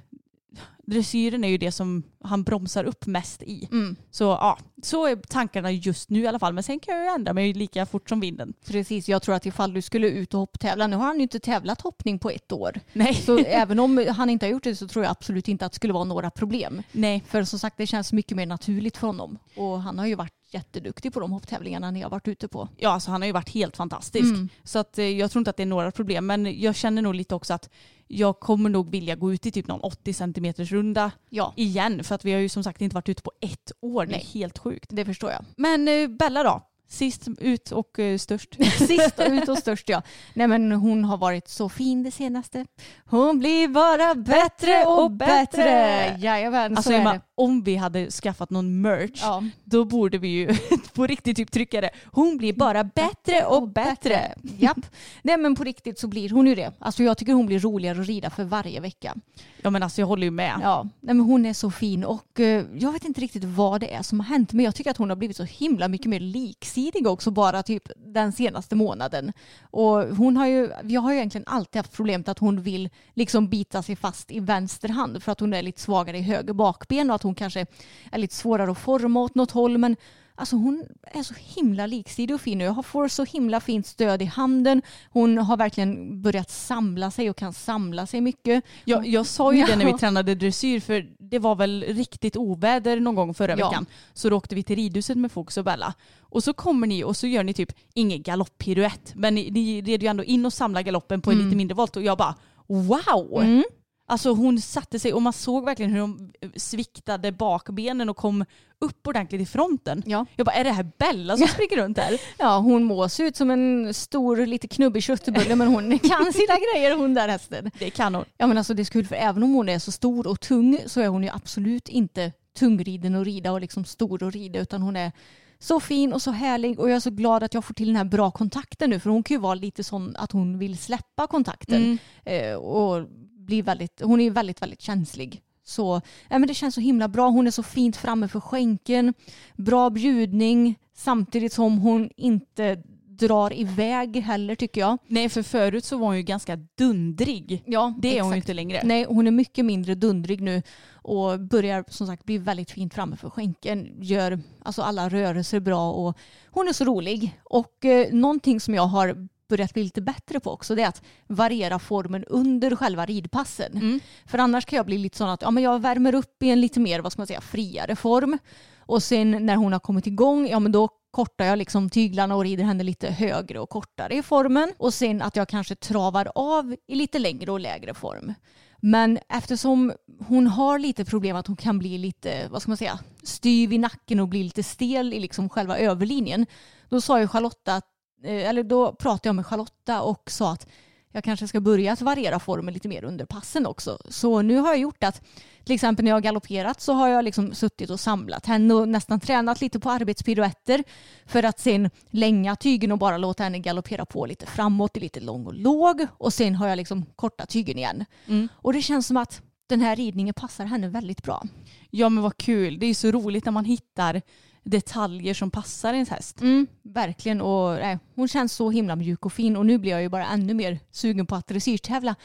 [0.90, 3.68] dressyren är ju det som han bromsar upp mest i.
[3.72, 3.96] Mm.
[4.12, 6.54] Så ja, så är tankarna just nu i alla fall.
[6.54, 8.54] Men sen kan jag ju ändra mig lika fort som vinden.
[8.68, 11.40] Precis, jag tror att ifall du skulle ut och hopptävla, nu har han ju inte
[11.40, 12.80] tävlat hoppning på ett år.
[12.94, 13.14] Nej.
[13.14, 15.76] Så även om han inte har gjort det så tror jag absolut inte att det
[15.76, 16.84] skulle vara några problem.
[16.92, 17.24] Nej.
[17.28, 19.38] För som sagt det känns mycket mer naturligt för honom.
[19.56, 22.70] Och han har ju varit jätteduktig på de hopptävlingarna ni har varit ute på.
[22.78, 24.24] Ja, alltså han har ju varit helt fantastisk.
[24.24, 24.50] Mm.
[24.64, 26.26] Så att, eh, jag tror inte att det är några problem.
[26.28, 27.70] Men jag känner nog lite också att
[28.08, 32.04] jag kommer nog vilja gå ut i typ någon 80 centimeters runda Ja, igen.
[32.04, 34.06] För att vi har ju som sagt inte varit ute på ett år.
[34.06, 34.28] Det är Nej.
[34.34, 34.88] helt sjukt.
[34.90, 35.46] det förstår jag.
[35.58, 36.62] Men eh, Bella då?
[36.92, 38.56] Sist ut och eh, störst.
[38.78, 40.02] Sist ut och störst ja.
[40.34, 42.66] Nej men hon har varit så fin det senaste.
[43.06, 46.18] Hon blir bara bättre och bättre.
[46.20, 47.22] Jajamän, Alltså så är det.
[47.40, 49.44] Om vi hade skaffat någon merch Ja.
[49.64, 50.56] då borde vi ju
[50.94, 51.90] på riktigt typ trycka det.
[52.06, 54.34] Hon blir bara bättre och bättre.
[54.58, 54.86] Japp.
[55.22, 56.74] Nej men på riktigt så blir hon ju det.
[56.80, 59.16] Alltså jag tycker hon blir roligare att rida för varje vecka.
[59.62, 60.60] Ja men alltså jag håller ju med.
[60.64, 63.94] Ja, nej, men hon är så fin och eh, jag vet inte riktigt vad det
[63.94, 66.20] är som har hänt men jag tycker att hon har blivit så himla mycket mer
[66.20, 69.34] liksidig också bara typ den senaste månaden.
[69.62, 73.50] Och hon har ju, jag har ju egentligen alltid haft problemet att hon vill liksom
[73.50, 77.10] bita sig fast i vänster hand för att hon är lite svagare i höger bakben
[77.10, 77.66] och att hon kanske
[78.12, 79.96] är lite svårare att forma åt något håll men
[80.40, 82.64] Alltså hon är så himla liksidig och fin nu.
[82.64, 84.82] Jag får så himla fint stöd i handen.
[85.10, 88.64] Hon har verkligen börjat samla sig och kan samla sig mycket.
[88.86, 93.00] Jag, jag sa ju det när vi tränade dressyr för det var väl riktigt oväder
[93.00, 93.70] någon gång förra Ja.
[93.70, 93.86] veckan.
[94.14, 95.94] Så då åkte vi till ridhuset med Fox och Bella.
[96.20, 99.12] Och så kommer ni och så gör ni typ ingen galopppiruett.
[99.16, 101.96] Men ni, ni red ju ändå in och samlade galoppen på en lite mindre volt
[101.96, 102.36] och jag bara
[102.68, 103.44] wow!
[103.44, 103.64] Mm.
[104.10, 108.46] Alltså hon satte sig och man såg verkligen hur de sviktade bakbenen och kom
[108.80, 110.04] upp ordentligt i fronten.
[110.06, 110.26] Ja.
[110.36, 112.22] Jag bara, är det här Bella som springer runt här?
[112.38, 116.56] Ja, hon må se ut som en stor, lite knubbig köttbulle men hon kan sina
[116.74, 117.72] grejer hon där hästen.
[117.80, 118.26] Det kan hon.
[118.38, 120.40] Ja men alltså det är så kul för även om hon är så stor och
[120.40, 124.60] tung så är hon ju absolut inte tungriden och rida och liksom stor och rida
[124.60, 125.12] utan hon är
[125.60, 127.96] så fin och så härlig och jag är så glad att jag får till den
[127.96, 131.28] här bra kontakten nu för hon kan ju vara lite sån att hon vill släppa
[131.28, 133.06] kontakten eh, och
[133.50, 135.42] bli väldigt, hon är väldigt, väldigt känslig.
[135.64, 137.30] Så ja, men det känns så himla bra.
[137.30, 139.14] Hon är så fint framme för skänken.
[139.56, 142.84] Bra bjudning samtidigt som hon inte
[143.20, 144.98] drar iväg heller tycker jag.
[145.08, 147.64] Nej för förut så var hon ju ganska dundrig.
[147.66, 148.82] Ja, Det är hon ju inte längre.
[148.84, 150.62] Nej, hon är mycket mindre dundrig nu
[150.94, 153.88] och börjar som sagt bli väldigt fint framme för skänken.
[154.02, 156.18] Gör alltså alla rörelser bra och
[156.50, 157.40] hon är så rolig.
[157.44, 161.02] Och eh, någonting som jag har börjat bli lite bättre på också det är att
[161.28, 163.72] variera formen under själva ridpassen.
[163.74, 164.00] Mm.
[164.26, 166.62] För annars kan jag bli lite sån att ja, men jag värmer upp i en
[166.62, 168.38] lite mer vad ska man säga, friare form.
[168.80, 172.44] Och sen när hon har kommit igång, ja men då kortar jag liksom tyglarna och
[172.44, 174.74] rider henne lite högre och kortare i formen.
[174.78, 178.34] Och sen att jag kanske travar av i lite längre och lägre form.
[178.82, 179.94] Men eftersom
[180.28, 183.78] hon har lite problem att hon kan bli lite, vad ska man säga, styv i
[183.78, 186.46] nacken och bli lite stel i liksom själva överlinjen.
[186.90, 190.68] Då sa ju Charlotta, att- eller då pratade jag med Charlotta och sa att
[191.12, 193.98] jag kanske ska börja att variera formen lite mer under passen också.
[194.10, 195.22] Så nu har jag gjort att
[195.64, 198.88] till exempel när jag har galopperat så har jag liksom suttit och samlat henne och
[198.88, 200.84] nästan tränat lite på arbetspiruetter
[201.26, 205.20] för att sen länga tygen och bara låta henne galoppera på lite framåt i lite
[205.20, 208.06] lång och låg och sen har jag liksom kortat tygen igen.
[208.28, 208.48] Mm.
[208.54, 211.44] Och det känns som att den här ridningen passar henne väldigt bra.
[211.90, 212.80] Ja men vad kul.
[212.80, 214.22] Det är så roligt när man hittar
[214.64, 216.42] detaljer som passar ens häst.
[216.42, 220.02] Mm, verkligen och nej, hon känns så himla mjuk och fin och nu blir jag
[220.02, 222.16] ju bara ännu mer sugen på att dressyrtävla.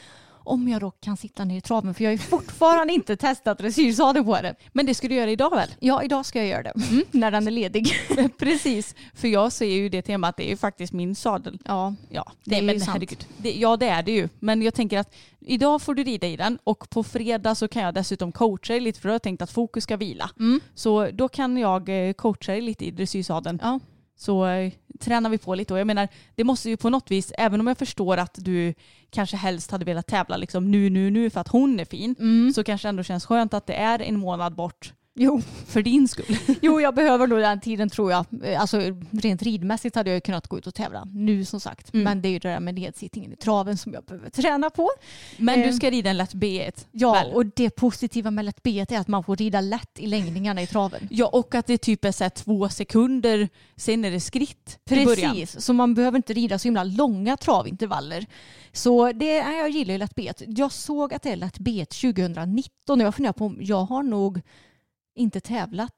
[0.45, 3.57] Om jag då kan sitta ner i traven för jag har ju fortfarande inte testat
[3.57, 4.55] dressyrsadel på henne.
[4.73, 5.69] Men det ska du göra idag väl?
[5.79, 6.73] Ja, idag ska jag göra det.
[7.11, 7.91] När den är ledig.
[8.37, 8.95] Precis.
[9.13, 11.59] För jag ser ju det temat, det är ju faktiskt min sadel.
[11.65, 12.89] Ja, Ja, Det nej, är ju men sant.
[12.93, 13.25] herregud.
[13.37, 14.29] Det, ja det är det ju.
[14.39, 17.81] Men jag tänker att idag får du rida i den och på fredag så kan
[17.81, 20.29] jag dessutom coacha dig lite för då har jag tänkt att fokus ska vila.
[20.39, 20.59] Mm.
[20.75, 23.59] Så då kan jag eh, coacha dig lite i dressyrsadeln.
[23.63, 23.79] ja.
[24.17, 27.31] Så eh, tränar vi på lite och jag menar det måste ju på något vis,
[27.37, 28.73] även om jag förstår att du
[29.09, 32.53] kanske helst hade velat tävla liksom nu, nu, nu för att hon är fin Mm.
[32.53, 35.41] så kanske ändå känns skönt att det är en månad bort Jo.
[35.67, 36.37] för din skull.
[36.61, 38.25] jo, jag behöver nog den tiden tror jag.
[38.43, 38.79] Eh, Alltså
[39.11, 41.93] rent ridmässigt hade jag kunnat gå ut och tävla nu som sagt.
[41.93, 42.03] Mm.
[42.03, 44.89] Men det är ju det där med nedsittningen i traven som jag behöver träna på.
[45.37, 45.67] Men Eh.
[45.67, 46.85] du ska rida en lätt B1.
[46.91, 47.31] Ja, väl?
[47.33, 50.67] och det positiva med lätt B är att man får rida lätt i längdningarna i
[50.67, 51.07] traven.
[51.11, 54.79] Ja och att det typ är så två sekunder, sen är det skritt.
[54.85, 58.25] Precis, så man behöver inte rida så himla långa travintervaller.
[58.71, 60.31] Så det, jag gillar ju lätt B.
[60.47, 64.03] Jag såg att det är lätt B 2019 och jag funderar på om jag har
[64.03, 64.41] nog
[65.15, 65.91] inte tävlat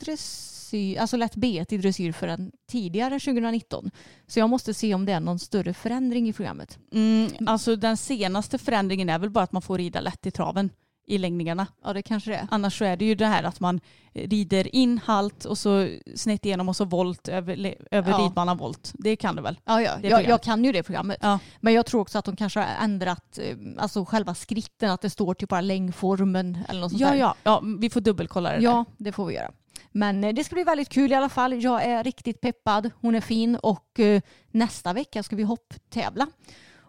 [0.00, 3.90] dressyr, alltså lätt B i dressyr förrän tidigare 2019.
[4.26, 6.78] Så jag måste se om det är någon större förändring i programmet.
[6.92, 10.70] Mm, alltså den senaste förändringen är väl bara att man får rida lätt i traven
[11.10, 11.66] i längningarna.
[11.84, 12.46] Ja det kanske det är.
[12.50, 13.80] Annars så är det ju det här att man
[14.14, 18.18] rider in halt och så snett igenom och så volt över, över Ja.
[18.18, 18.92] ridbanan volt.
[18.94, 19.58] Det kan du väl?
[19.64, 19.92] Ja, ja.
[20.02, 21.18] Jag, jag kan ju det programmet.
[21.20, 21.38] Ja.
[21.60, 25.10] Men jag tror också att de kanske har ändrat eh, alltså själva skritten, att det
[25.10, 27.16] står typ bara längdformen eller något sånt Ja, där.
[27.16, 29.50] ja, ja, vi får dubbelkolla det Ja, det får vi göra.
[29.92, 31.62] Men eh, det ska bli väldigt kul i alla fall.
[31.62, 32.90] Jag är riktigt peppad.
[33.00, 36.26] Hon är fin och eh, nästa vecka ska vi hopptävla.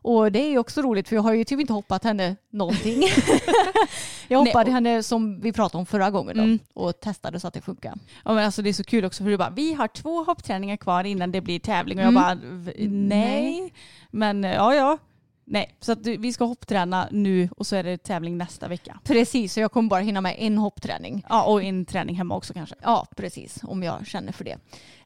[0.01, 3.01] Och det är också roligt för jag har ju typ inte hoppat henne någonting.
[4.27, 6.59] jag Nej, hoppade och- henne som vi pratade om förra gången då, Mm.
[6.73, 7.93] och testade så att det funkar.
[8.25, 10.77] Ja, men alltså det är så kul också för du bara, vi har två hoppträningar
[10.77, 12.21] kvar innan det blir tävling och jag Mm.
[12.23, 13.73] bara, "V- nej.
[14.11, 14.97] Men eh, ja, ja.
[15.45, 18.99] Nej, så att vi ska hoppträna nu och så är det tävling nästa vecka.
[19.03, 21.25] Precis, så jag kommer bara hinna med en hoppträning.
[21.29, 22.75] Ja, och en träning hemma också kanske.
[22.81, 23.59] Ja, precis.
[23.63, 24.57] Om jag känner för det.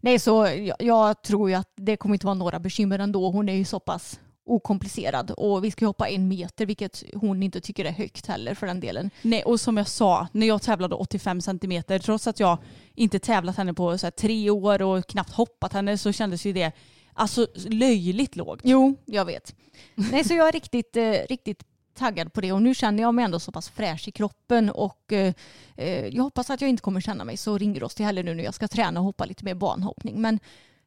[0.01, 3.29] Nej, så jag, jag tror ju att det kommer inte vara några bekymmer ändå.
[3.31, 7.61] Hon är ju så pass okomplicerad och vi ska hoppa en meter vilket hon inte
[7.61, 9.09] tycker är högt heller för den delen.
[9.21, 12.57] Nej, och som jag sa, när jag tävlade 85 centimeter, trots att jag
[12.95, 16.71] inte tävlat henne på så tre år och knappt hoppat henne så kändes ju det
[17.13, 18.59] alltså löjligt lågt.
[18.63, 19.55] Jo, jag vet.
[19.95, 23.25] Nej, så jag är riktigt, eh, riktigt taggad på det och nu känner jag mig
[23.25, 25.33] ändå så pass fräsch i kroppen och eh,
[25.75, 28.53] eh jag hoppas att jag inte kommer känna mig så ringrostig heller nu när jag
[28.53, 30.21] ska träna och hoppa lite mer banhoppning.
[30.21, 30.39] Men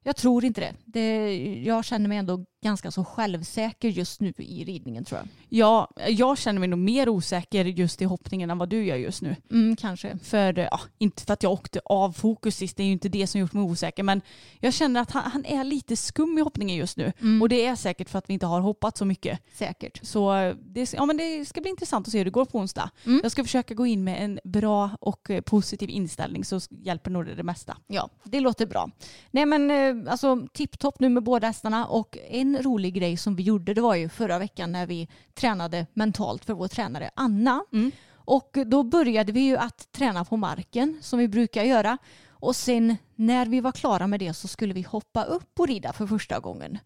[0.02, 0.74] jag tror inte det.
[0.84, 1.36] det.
[1.64, 5.28] Jag känner mig ändå ganska så självsäker just nu i ridningen tror jag.
[5.48, 9.22] Ja, jag känner mig nog mer osäker just i hoppningen än vad du gör just
[9.22, 9.36] nu.
[9.50, 10.18] Mm, kanske.
[10.22, 13.26] För, ja, inte för att jag åkte av fokus sist, det är ju inte det
[13.26, 14.20] som gjort mig osäker, men
[14.60, 17.12] jag känner att han, han är lite skum i hoppningen just nu.
[17.20, 17.42] Mm.
[17.42, 19.40] Och det är säkert för att vi inte har hoppat så mycket.
[19.52, 20.00] Säkert.
[20.02, 22.90] Så det, ja, men det ska bli intressant att se hur det går på onsdag.
[23.06, 23.20] Mm.
[23.22, 27.26] Jag ska försöka gå in med en bra och eh, positiv inställning så hjälper nog
[27.26, 27.76] det, det mesta.
[27.86, 28.90] Ja, det låter bra.
[29.30, 33.36] Nej men eh, alltså tipptopp nu med båda hästarna och en en rolig grej som
[33.36, 37.64] vi gjorde det var ju förra veckan när vi tränade mentalt för vår tränare Anna.
[37.72, 37.90] Mm.
[38.14, 41.98] Och då började vi ju att träna på marken som vi brukar göra.
[42.30, 45.92] Och sen när vi var klara med det så skulle vi hoppa upp och rida
[45.92, 46.78] för första gången.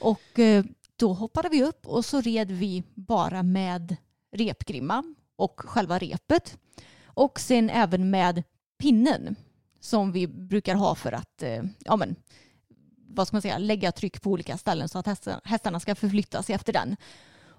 [0.00, 0.64] Och eh,
[0.96, 3.96] då hoppade vi upp och så red vi bara med
[4.32, 6.58] repgrimma och själva repet.
[7.04, 8.42] Och sen även med
[8.78, 9.36] pinnen
[9.80, 12.16] som vi brukar ha för att eh, ja, men,
[13.08, 16.54] vad ska man säga, lägga tryck på olika ställen så att hästarna ska förflytta sig
[16.54, 16.96] efter den.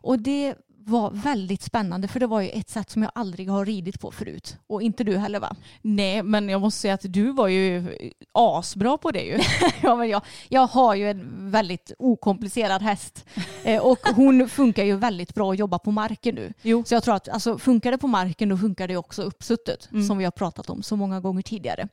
[0.02, 3.65] Och det var väldigt spännande för det var ju ett sätt som jag aldrig har
[3.65, 4.58] ridit på förut.
[4.68, 5.56] Och inte du heller va?
[5.82, 7.98] Nej men jag måste säga att du var ju
[8.32, 9.39] asbra på det ju.
[9.82, 13.26] ja, men jag, jag har ju en väldigt okomplicerad häst
[13.63, 16.54] eh, och hon funkar ju väldigt bra att jobba på marken nu.
[16.62, 16.84] Jo.
[16.86, 20.08] Så jag tror att alltså, funkar det på marken då funkar det också uppsuttet mm.
[20.08, 21.88] som vi har pratat om så många gånger tidigare.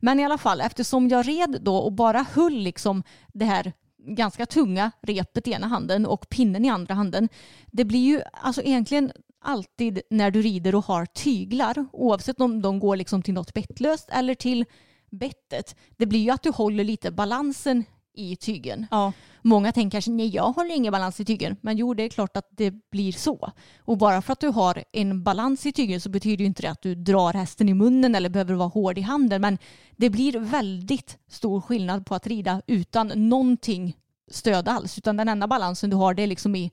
[0.00, 3.72] Men i alla fall eftersom jag red då och bara höll liksom det här
[4.06, 7.28] ganska tunga repet i ena handen och pinnen i andra handen.
[7.66, 12.78] Det blir ju alltså egentligen alltid när du rider och har tyglar oavsett om de
[12.78, 14.64] går liksom till något bettlöst eller till
[15.10, 15.76] bettet.
[15.96, 17.84] Det blir ju att du håller lite balansen
[18.20, 18.86] i tygen.
[18.90, 19.12] Ja.
[19.42, 21.56] Många tänker kanske nej jag håller ingen balans i tygen.
[21.60, 23.52] Men jo det är klart att det blir så.
[23.78, 26.70] Och bara för att du har en balans i tygen så betyder ju inte det
[26.70, 29.40] att du drar hästen i munnen eller behöver vara hård i handen.
[29.40, 29.58] Men
[29.96, 33.96] det blir väldigt stor skillnad på att rida utan någonting
[34.30, 34.98] stöd alls.
[34.98, 36.70] Utan den enda balansen du har det är liksom i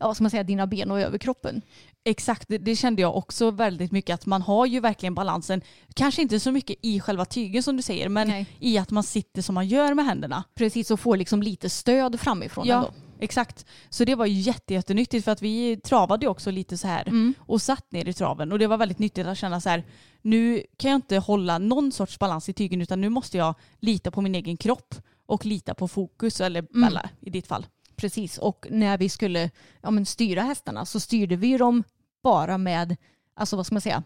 [0.00, 1.62] ja, ska man säga, dina ben och överkroppen.
[2.04, 5.62] Exakt, det, det, kände jag också väldigt mycket att man har ju verkligen balansen,
[5.94, 8.46] kanske inte så mycket i själva tygen som du säger, men Nej.
[8.58, 10.44] i att man sitter som man gör med händerna.
[10.54, 12.76] Precis, och får liksom lite stöd framifrån ja.
[12.76, 12.90] ändå.
[13.22, 17.34] Exakt, så det var jätte, jättenyttigt för att vi travade också lite så här mm.
[17.40, 19.84] och satt ner i traven och det var väldigt nyttigt att känna så här
[20.22, 24.10] nu kan jag inte hålla någon sorts balans i tygen utan nu måste jag lita
[24.10, 24.94] på min egen kropp
[25.26, 26.88] och lita på fokus eller mm.
[26.88, 27.66] Bella i ditt fall.
[28.00, 31.84] Precis, och när vi skulle ja, men styra hästarna så styrde vi dem
[32.22, 32.96] bara med,
[33.34, 34.02] alltså vad ska man säga,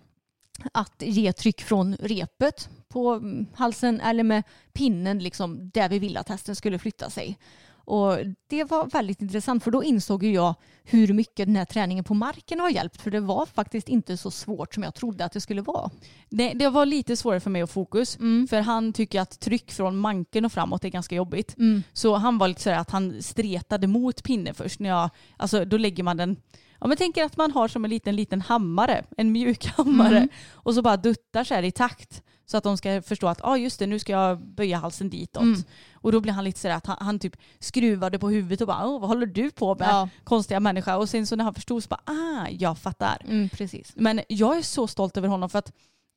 [0.73, 3.23] att ge tryck från repet på
[3.55, 7.39] halsen eller med pinnen liksom där vi ville att hästen skulle flytta sig.
[7.85, 12.15] Och det var väldigt intressant för då insåg jag hur mycket den här träningen på
[12.15, 13.03] marken har hjälpt.
[13.03, 15.91] För det var faktiskt inte så svårt som jag trodde att det skulle vara.
[16.29, 18.19] Det, det var lite svårare för mig att fokus.
[18.19, 18.49] Mm.
[18.49, 21.59] För han tycker att tryck från manken och framåt är ganska jobbigt.
[21.59, 21.83] Mm.
[21.93, 24.81] Så han var lite sådär att han stretade mot pinnen först.
[24.81, 26.37] När jag, alltså, då lägger man den
[26.81, 30.29] Ja, men tänker att man har som en liten, liten hammare, en mjuk hammare mm.
[30.53, 33.57] och så bara duttar så här i takt så att de ska förstå att ah,
[33.57, 35.43] just det, nu ska jag böja halsen ditåt.
[35.43, 35.63] Mm.
[35.95, 38.99] Och då blir han lite sådär att han, han, typ skruvade på huvudet och bara
[38.99, 40.09] vad håller du på med ja.
[40.25, 40.97] konstiga människa?
[40.97, 43.23] Och sen så när han förstod så bara ah, jag fattar.
[43.29, 43.93] Mm, precis.
[43.97, 45.73] Men jag är så stolt över honom för att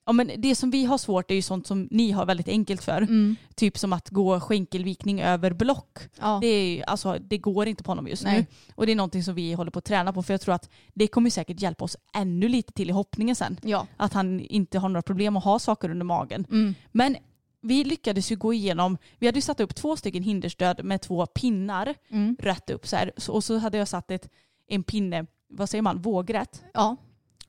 [0.08, 2.84] Ja, men det som vi har svårt är ju sånt som ni har väldigt enkelt
[2.84, 3.02] för.
[3.02, 3.36] Mm.
[3.56, 6.00] Typ som att gå skänkelvikning över block.
[6.20, 6.38] Ja.
[6.41, 8.39] Det, är, alltså, det går inte på honom just Nej.
[8.39, 8.46] nu.
[8.76, 10.70] Och det är någonting som vi håller på att träna på för jag tror att
[10.93, 13.60] det kommer säkert hjälpa oss ännu lite till i hoppningen sen.
[13.63, 13.88] Ja.
[13.98, 16.46] Att han inte har några problem att ha saker under magen.
[16.52, 16.76] Mm.
[16.91, 17.17] Men
[17.62, 21.26] vi lyckades ju gå igenom, vi hade ju satt upp två stycken hinderstöd med två
[21.26, 22.36] pinnar mm.
[22.39, 23.12] rätt upp så här.
[23.30, 24.30] Och så hade jag satt ett,
[24.67, 26.63] en pinne, vad säger man, vågrätt.
[26.74, 26.96] Ja.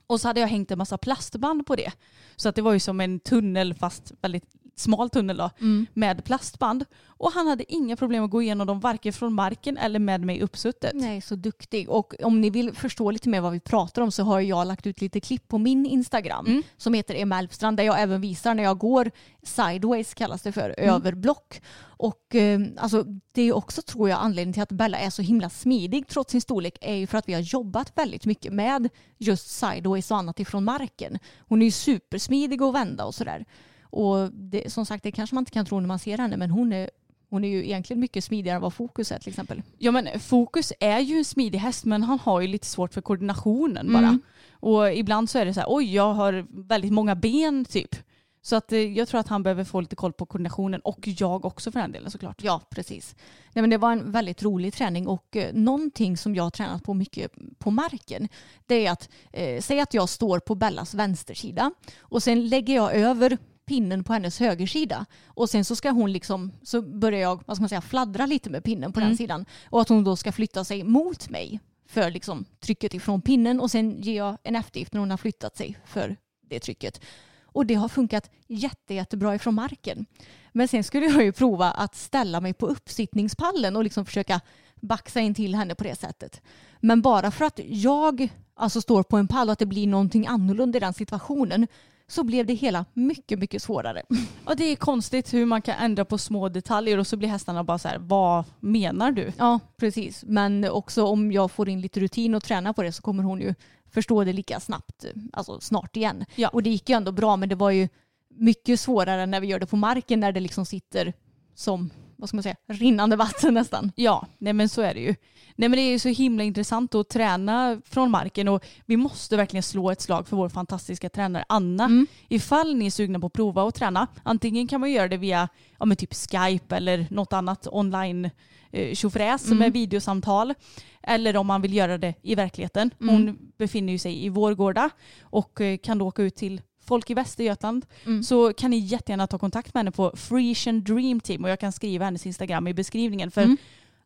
[0.08, 1.92] Och så hade jag hängt en massa plastband på det.
[2.36, 5.86] Så att det var ju som en tunnel fast väldigt smal tunnel då, mm.
[5.94, 6.84] med plastband.
[7.06, 10.42] Och han hade inga problem att gå igenom dem varken från marken eller med mig
[10.42, 10.92] uppsuttet.
[10.94, 11.90] Nej, så duktig.
[11.90, 14.86] Och om ni vill förstå lite mer vad vi pratar om så har jag lagt
[14.86, 16.62] ut lite klipp på min Instagram mm.
[16.76, 19.10] som heter Emma Elfstrand där jag även visar när jag går
[19.42, 20.94] sideways kallas det för, mm.
[20.94, 21.60] över block.
[21.80, 25.50] Och eh, alltså, det är också tror jag anledningen till att Bella är så himla
[25.50, 28.88] smidig trots sin storlek är ju för att vi har jobbat väldigt mycket med
[29.18, 31.18] just sideways och annat ifrån marken.
[31.38, 33.44] Hon är ju supersmidig att vända och sådär.
[33.90, 36.50] Och det, som sagt, det kanske man inte kan tro när man ser henne, men
[36.50, 36.90] hon är
[37.30, 39.62] hon är ju egentligen mycket smidigare än vad Fokus är till exempel.
[39.78, 43.00] Ja men Fokus är ju en smidig häst men han har ju lite svårt för
[43.00, 43.98] koordinationen bara.
[43.98, 44.20] Mm.
[44.50, 47.96] Och ibland så är det så här, oj jag har väldigt många ben typ.
[48.42, 51.44] Så att eh, jag tror att han behöver få lite koll på koordinationen och jag
[51.44, 52.42] också för den delen såklart.
[52.42, 53.16] Ja, precis.
[53.52, 56.82] Nej, men det var en väldigt rolig träning och eh, någonting som jag har tränat
[56.82, 58.28] på mycket på marken
[58.66, 61.70] det är att eh, säga att jag står på Bellas vänstersida
[62.00, 66.52] och sen lägger jag över pinnen på hennes högersida och sen så ska hon liksom
[66.62, 69.10] så börjar jag vad ska man säga fladdra lite med pinnen på mm.
[69.10, 73.22] den sidan och att hon då ska flytta sig mot mig för liksom trycket ifrån
[73.22, 77.00] pinnen och sen ger jag en eftergift när hon har flyttat sig för det trycket.
[77.42, 80.06] Och det har funkat jätte, jättebra ifrån marken.
[80.52, 84.40] Men sen skulle jag ju prova att ställa mig på uppsittningspallen och liksom försöka
[84.80, 86.42] baxa in till henne på det sättet.
[86.80, 90.26] Men bara för att jag alltså står på en pall och att det blir någonting
[90.26, 91.66] annorlunda i den situationen
[92.08, 94.02] så blev det hela mycket, mycket svårare.
[94.44, 97.64] Och det är konstigt hur man kan ändra på små detaljer och så blir hästarna
[97.64, 99.32] bara så här, vad menar du?
[99.38, 100.24] Ja, precis.
[100.26, 103.40] Men också om jag får in lite rutin och träna på det så kommer hon
[103.40, 103.54] ju
[103.90, 106.24] förstå det lika snabbt, alltså snart igen.
[106.34, 106.48] Ja.
[106.48, 107.88] Och det gick ju ändå bra men det var ju
[108.28, 111.12] mycket svårare när vi gör det på marken när det liksom sitter
[111.54, 113.92] som vad ska man säga, rinnande vatten nästan.
[113.94, 115.14] Ja, nej men så är det ju.
[115.56, 119.36] Nej men det är ju så himla intressant att träna från marken och vi måste
[119.36, 121.84] verkligen slå ett slag för vår fantastiska tränare Anna.
[121.84, 122.06] Mm.
[122.28, 125.48] Ifall ni är sugna på att prova att träna, antingen kan man göra det via
[125.78, 128.30] ja, men typ Skype eller något annat online
[128.70, 129.58] eh, tjofräs mm.
[129.58, 130.54] med videosamtal.
[131.02, 132.90] Eller om man vill göra det i verkligheten.
[132.98, 133.38] Hon mm.
[133.58, 134.90] befinner sig i Vårgårda
[135.22, 138.22] och eh, kan då åka ut till folk i Västergötland mm.
[138.22, 141.72] så kan ni jättegärna ta kontakt med henne på Frisian Dream Team och jag kan
[141.72, 143.56] skriva hennes Instagram i beskrivningen för mm.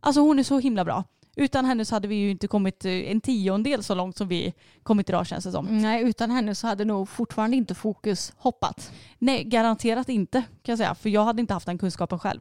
[0.01, 1.05] alltså hon är så himla bra.
[1.37, 4.53] Utan henne så hade vi ju inte kommit eh, en tiondel så långt som vi
[4.83, 5.67] kommit idag känns det som.
[5.83, 8.93] Nej, utan henne så hade nog fortfarande inte fokus hoppat.
[9.19, 10.95] Nej, garanterat inte kan jag säga.
[10.95, 12.41] För jag hade inte haft den kunskapen själv.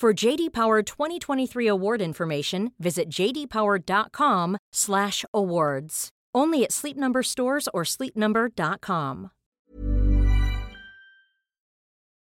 [0.00, 6.08] For JD Power 2023 award information, visit jdpower.com/awards.
[6.38, 9.28] Only at Sleep Number stores or sleepnumber.com.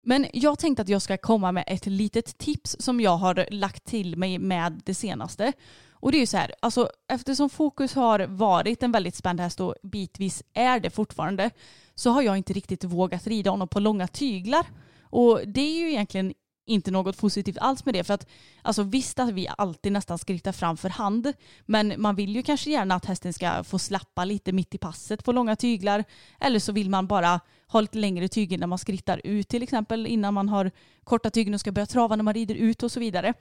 [0.07, 3.85] Men jag tänkte att jag ska komma med ett litet tips som jag har lagt
[3.85, 5.53] till mig med det senaste.
[5.93, 9.61] Och det är ju så här, alltså eftersom fokus har varit en väldigt spänd häst
[9.61, 11.51] och bitvis är det fortfarande
[11.95, 14.67] så har jag inte riktigt vågat rida honom på långa tyglar.
[15.03, 16.35] Och det är ju egentligen
[16.69, 18.05] inte något positivt alls med det.
[18.05, 18.27] För att
[18.63, 21.33] alltså, visst att vi alltid nästan skrittar fram för hand,
[21.67, 25.25] men man vill ju kanske gärna att hästen ska få slappa lite mitt i passet
[25.25, 26.05] på långa tyglar.
[26.41, 30.07] Eller så vill man bara ha lite längre tyger när man skrittar ut till exempel
[30.07, 30.71] innan man har
[31.05, 33.35] korta tygen och ska börja trava när man rider ut och så vidare.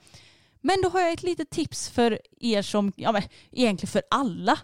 [0.60, 3.22] Men då har jag ett litet tips för er som, ja men
[3.52, 4.58] egentligen för alla.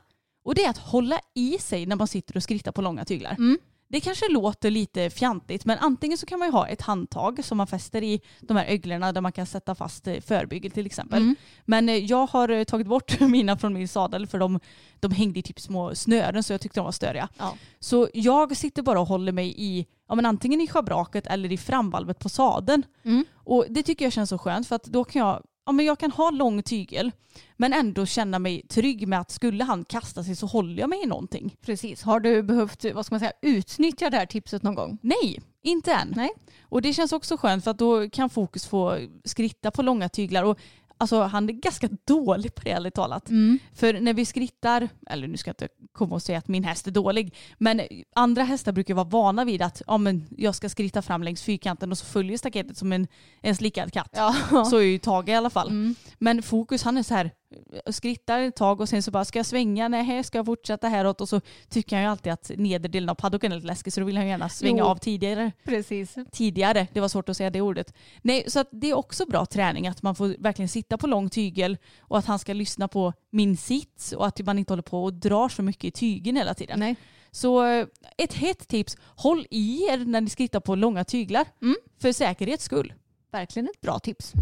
[0.45, 3.33] Och det är att hålla i sig när man sitter och skrittar på långa tyglar.
[3.33, 3.59] Mm.
[3.89, 7.57] Det kanske låter lite fjantigt men antingen så kan man ju ha ett handtag som
[7.57, 11.23] man fäster i de här öglorna där man kan sätta fast eh, förbygel till exempel.
[11.23, 11.37] Mm.
[11.65, 14.61] Men eh, jag har eh, tagit bort mina från min sadel för de,
[15.01, 17.29] de hängde i typ små snören så jag tyckte de var störiga.
[17.39, 17.57] Ja.
[17.81, 21.59] Så jag sitter bara och håller mig i ja, men antingen i schabraket eller i
[21.59, 22.83] framvalvet på sadeln.
[23.03, 23.25] Mm.
[23.35, 25.99] Och det tycker jag känns så skönt för att då kan jag ja, men jag
[25.99, 27.13] kan ha lång tygel
[27.57, 31.03] men ändå känna mig trygg med att skulle han kasta sig så håller jag mig
[31.03, 31.57] i någonting.
[31.61, 32.03] Precis.
[32.03, 34.99] Har du behövt vad ska man säga, utnyttja det här tipset någon gång?
[35.03, 36.13] Nej, inte än.
[36.17, 36.31] Nej.
[36.63, 40.45] Och det känns också skönt för att då kan fokus få skritta på långa tyglar.
[40.45, 40.59] Och
[40.99, 43.29] Alltså han är ganska dålig på det ärligt talat.
[43.29, 43.59] Mm.
[43.75, 46.87] För när vi skrittar, eller nu ska jag inte komma och säga att min häst
[46.87, 47.81] är dålig, men
[48.15, 51.91] andra hästar brukar vara vana vid att ja, men jag ska skritta fram längs fyrkanten
[51.91, 53.07] och så följer staketet som en,
[53.41, 54.11] en slickad katt.
[54.13, 54.35] Ja.
[54.71, 55.69] Så är ju Tage i alla fall.
[55.69, 55.95] Mm.
[56.19, 57.31] Men Fokus han är så här,
[57.87, 61.21] skrittar ett tag och sen så bara ska jag svänga, nej ska jag fortsätta häråt
[61.21, 64.01] och så tycker han ju alltid att nedre delen av paddocken är lite läskig så
[64.01, 64.85] då vill han gärna svänga Jo.
[64.85, 65.53] av tidigare.
[65.65, 66.15] Precis.
[66.33, 67.95] Tidigare, det var svårt att säga det ordet.
[68.23, 71.79] Nej, så det är också bra träning att man får verkligen sitta på lång tygel
[72.01, 75.13] och att han ska lyssna på min sits och att man inte håller på och
[75.13, 76.81] drar så mycket i tygen hela tiden.
[76.81, 76.97] Nej.
[77.31, 77.87] Så eh,
[78.19, 81.47] ett hett tips, håll i er när ni skrittar på långa tyglar.
[81.63, 81.77] Mm.
[82.01, 82.93] För säkerhets skull.
[83.33, 84.33] Verkligen ett bra tips.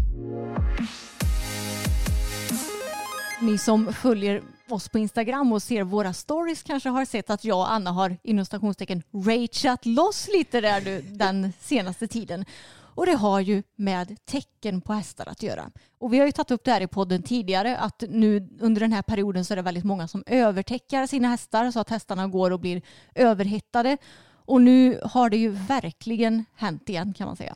[3.43, 7.57] Ni som följer oss på Instagram och ser våra stories kanske har sett att jag
[7.57, 12.45] och Anna har inom stationstecken rageat loss lite där nu den senaste tiden.
[12.73, 15.71] Och det har ju med tecken på hästar att göra.
[15.97, 18.93] Och vi har ju tagit upp det här i podden tidigare att nu under den
[18.93, 22.51] här perioden så är det väldigt många som övertäckar sina hästar så att hästarna går
[22.51, 22.81] och blir
[23.15, 23.97] överhettade.
[24.45, 27.55] Och nu har det ju verkligen hänt igen kan man säga.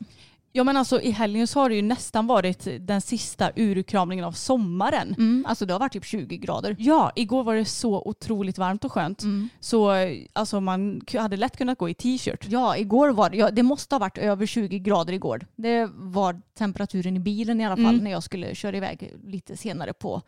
[0.58, 4.32] Ja men alltså i helgen så har det ju nästan varit den sista urkramningen av
[4.32, 5.14] sommaren.
[5.18, 6.76] Mm, alltså det har varit typ 20 grader.
[6.78, 9.22] Ja, igår var det så otroligt varmt och skönt.
[9.60, 12.46] Så eh, alltså man hade lätt kunnat gå i t-shirt.
[12.48, 15.46] Ja, igår var det, ja, det måste ha varit över 20 grader igår.
[15.56, 18.04] Det var temperaturen i bilen i alla fall Mm.
[18.04, 20.22] när jag skulle köra iväg lite senare på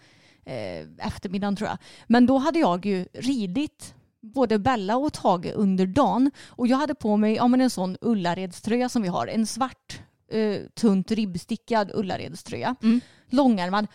[0.45, 1.79] eh, eftermiddagen tror jag.
[2.07, 6.95] Men då hade jag ju ridit både Bella och Tage under dagen och jag hade
[6.95, 9.27] på mig ja, men en sån Ullaredströja som vi har.
[9.27, 10.01] En svart
[10.31, 12.77] eh, tunt ribbstickad Ullaredströja.
[12.83, 13.01] Mm.
[13.31, 13.87] Långärmad.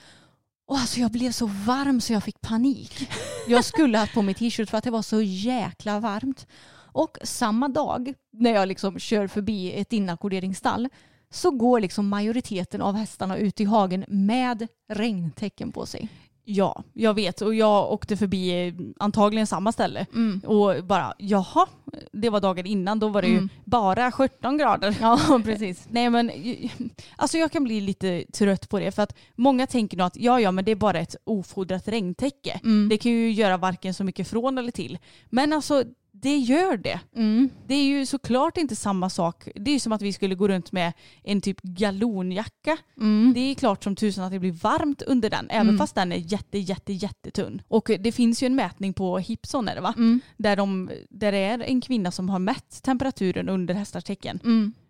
[0.67, 3.09] Och alltså jag blev så varm så jag fick panik.
[3.47, 6.47] Jag skulle ha på mig t-shirt för att det var så jäkla varmt.
[6.91, 10.89] Och samma dag när jag liksom kör förbi ett inackorderingsstall
[11.29, 16.09] så går liksom majoriteten av hästarna ut i hagen med regntecken på sig.
[16.47, 17.41] Ja, jag vet.
[17.41, 20.05] Och jag åkte förbi eh, antagligen samma ställe.
[20.45, 21.67] Och bara, jaha,
[22.11, 22.99] det var dagen innan.
[22.99, 23.49] Då var det ju Mm.
[23.65, 24.97] bara 17 grader.
[25.01, 25.87] Ja, precis.
[25.89, 26.31] Nej men
[27.15, 30.39] alltså jag kan bli lite trött på det för att många tänker nog att ja
[30.41, 32.59] ja men det är bara ett ofodrat regntäcke.
[32.63, 32.89] Mm.
[32.89, 34.97] Det kan ju göra varken så mycket från eller till.
[35.29, 35.83] Men alltså
[36.21, 36.99] det gör det.
[37.15, 37.49] Mm.
[37.67, 39.47] Det är ju såklart inte samma sak.
[39.55, 40.93] Det är ju som att vi skulle gå runt med
[41.23, 42.77] en typ galonjacka.
[42.97, 43.31] Mm.
[43.35, 45.77] Det är klart som tusan att det blir varmt under den även Mm.
[45.77, 47.61] fast den är jätte jätte jättetunn.
[47.67, 49.93] Och det finns ju en mätning på Hipson är det va?
[49.97, 50.19] Mm.
[50.37, 54.39] Där, de, där det är en kvinna som har mätt temperaturen under hästars tecken.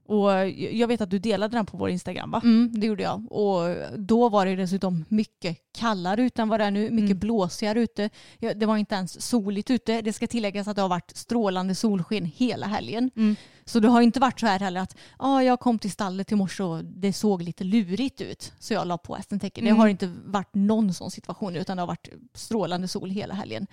[0.10, 0.20] Mm.
[0.20, 2.42] Och jag vet att du delade den på vår Instagram va?
[2.44, 3.32] Mm, det gjorde jag.
[3.32, 6.82] Och då var det dessutom mycket kallare ute än vad det är nu.
[6.92, 7.20] Mycket Mm.
[7.20, 8.10] blåsigare ute.
[8.40, 10.02] Det var inte ens soligt ute.
[10.02, 13.12] Det ska tilläggas att det har varit strålande solsken hela helgen.
[13.16, 13.36] Mm.
[13.66, 16.36] Så det har inte varit så här heller att ah, jag kom till stallet i
[16.36, 18.54] morse och det såg lite lurigt ut.
[18.60, 19.64] Så jag la på hästen tecken.
[19.64, 19.80] Det Mm.
[19.80, 23.68] har inte varit någon sån situation utan det har varit strålande sol hela helgen.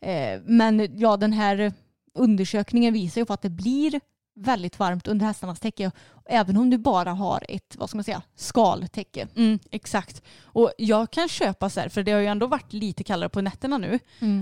[0.00, 1.72] Eh, men ja, den här
[2.14, 4.00] undersökningen visar ju på att det blir
[4.34, 5.90] väldigt varmt under hästarnas täcke.
[6.26, 9.28] Även om du bara har ett vad ska man säga, skaltäcke.
[9.36, 10.22] Mm, exakt.
[10.44, 13.40] Och jag kan köpa så här, för det har ju ändå varit lite kallare på
[13.40, 13.98] nätterna nu.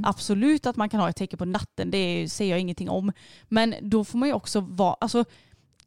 [0.07, 3.13] Absolut att man kan ha ett täcke på natten, det säger jag ingenting om.
[3.49, 5.25] Men då får man ju också vara, alltså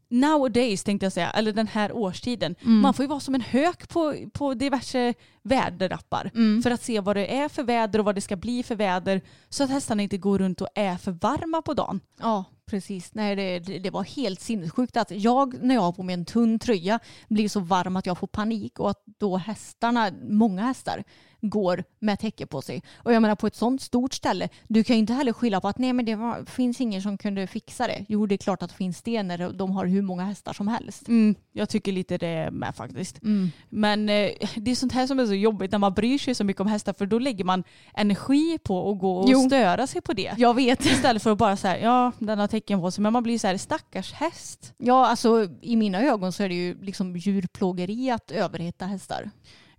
[0.09, 3.89] nowadays tänkte jag säga, eller den här årstiden, man får ju vara som en hök
[3.89, 6.31] på, på diverse väderappar
[6.61, 9.21] för att se vad det är för väder och vad det ska bli för väder
[9.49, 11.99] så att hästarna inte går runt och är för varma på dagen.
[12.19, 13.13] Ja, precis.
[13.13, 16.25] Nej, det, det det var helt sinnessjukt att jag när jag har på mig en
[16.25, 21.03] tunn tröja blir så varm att jag får panik och att då hästarna, många hästar,
[21.49, 22.83] går med täcke på sig.
[22.95, 25.67] Och jag menar på ett sånt stort ställe, du kan ju inte heller skylla på
[25.67, 28.05] att nej men det var, finns ingen som kunde fixa det.
[28.07, 30.67] Jo, det är klart att det finns det när de har hur många hästar som
[30.67, 31.07] helst.
[31.07, 33.23] Mm, jag tycker lite det med faktiskt.
[33.23, 33.51] Mm.
[33.69, 36.43] Men eh, det är sånt här som är så jobbigt när man bryr sig så
[36.43, 37.63] mycket om hästar för då lägger man
[37.93, 39.39] energi på att gå och Jo.
[39.47, 40.33] störa sig på det.
[40.37, 40.85] Jag vet.
[40.85, 43.47] Istället för att bara säga ja den har tecken på sig men man blir så
[43.47, 44.73] här stackars häst.
[44.77, 49.31] Ja, alltså i mina ögon så är det ju liksom djurplågeri att överheta hästar.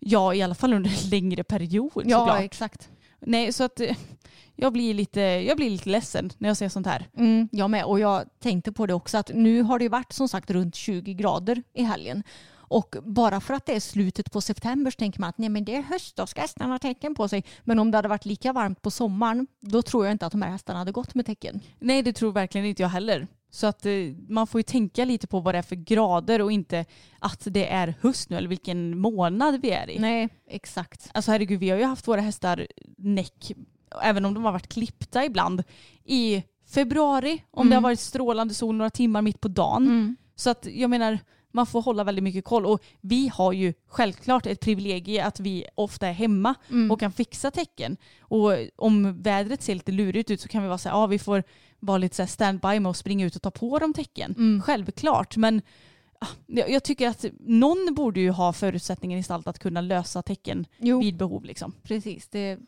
[0.07, 2.40] Ja i alla fall under en längre period såklart.
[2.40, 2.90] exakt.
[3.20, 3.96] Nej så att eh,
[4.57, 7.09] jag blir, lite, jag blir lite ledsen när jag ser sånt här.
[7.16, 7.84] Mm, jag med.
[7.84, 10.74] Och jag tänkte på det också att nu har det ju varit som sagt runt
[10.74, 12.22] 20 grader i helgen.
[12.66, 15.64] Och bara för att det är slutet på september så tänker man att nej men
[15.64, 17.44] det är höst, då ska hästarna ha tecken på sig.
[17.62, 20.42] Men om det hade varit lika varmt på sommaren då tror jag inte att de
[20.42, 21.61] här hästarna hade gått med tecken.
[21.78, 23.26] Nej det tror verkligen inte jag heller.
[23.55, 23.92] Så att eh,
[24.28, 26.84] man får ju tänka lite på vad det är för grader och inte
[27.18, 29.98] att det är höst nu eller vilken månad vi är i.
[29.98, 31.11] Nej, exakt.
[31.14, 33.52] Alltså herregud, vi har ju haft våra hästar näck,
[34.02, 35.62] även om de har varit klippta ibland,
[36.05, 37.42] i februari.
[37.50, 40.16] Om det har varit strålande sol några timmar mitt på dagen.
[40.36, 41.18] Så att jag menar,
[41.52, 42.66] man får hålla väldigt mycket koll.
[42.66, 46.55] Och vi har ju självklart ett privilegie att vi ofta är hemma
[46.90, 47.96] och kan fixa tecken.
[48.20, 51.18] Och om vädret ser lite lurigt ut så kan vi vara så här, ja vi
[51.18, 51.42] får
[51.85, 54.62] vara lite så standby med att springa ut och ta på dem tecken.
[54.64, 55.62] Självklart, men
[56.47, 61.01] jag, jag tycker att någon borde ju ha förutsättningen stallet att kunna lösa tecken Jo,
[61.01, 61.45] vid behov.
[61.45, 61.72] Liksom.
[61.82, 62.28] precis.
[62.28, 62.59] Det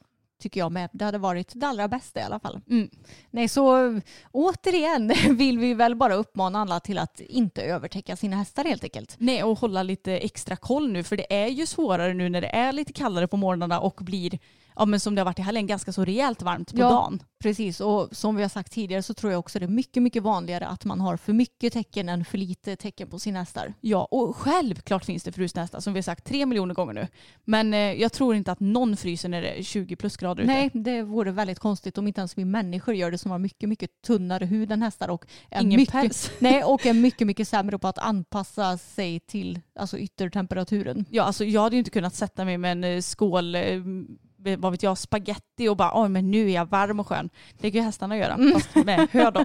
[0.41, 0.91] tycker jag med.
[0.93, 2.61] Det hade varit det allra bästa i alla fall.
[2.71, 2.91] Mm.
[3.31, 4.01] Nej, så
[4.33, 9.17] återigen vill vi väl bara uppmana alla till att inte övertäcka sina hästar helt enkelt.
[9.19, 12.49] Nej, och hålla lite extra koll nu för det är ju svårare nu när det
[12.57, 14.39] är lite kallare på morgnarna och blir,
[14.77, 16.89] ja men som det har varit i helgen, ganska så rejält varmt på Ja.
[16.91, 17.23] dagen.
[17.43, 20.23] Precis, och som vi har sagt tidigare så tror jag också det är mycket, mycket
[20.23, 23.75] vanligare att man har för mycket tecken än för lite tecken på sina hästar.
[23.81, 27.09] Ja, och självklart finns det frusnästa som vi har sagt tre miljoner gånger nu.
[27.45, 30.53] Men eh, jag tror inte att någon fryser när det är 20 plusgrader ute.
[30.53, 33.69] Nej, det vore väldigt konstigt om inte ens vi människor gör det som har mycket,
[33.69, 36.31] mycket tunnare hud än hästar och är Ingen mycket, päls.
[36.39, 41.05] Nej, och är mycket, mycket sämre på att anpassa sig till alltså, yttertemperaturen.
[41.11, 43.63] Ja, alltså jag hade ju inte kunnat sätta mig med en eh, skål, eh,
[44.57, 47.31] vad vet jag, spaghetti och bara oj men nu är jag varm och skön.
[47.61, 48.53] Det kan ju hästarna göra, Mm.
[48.53, 49.45] fast med hö då.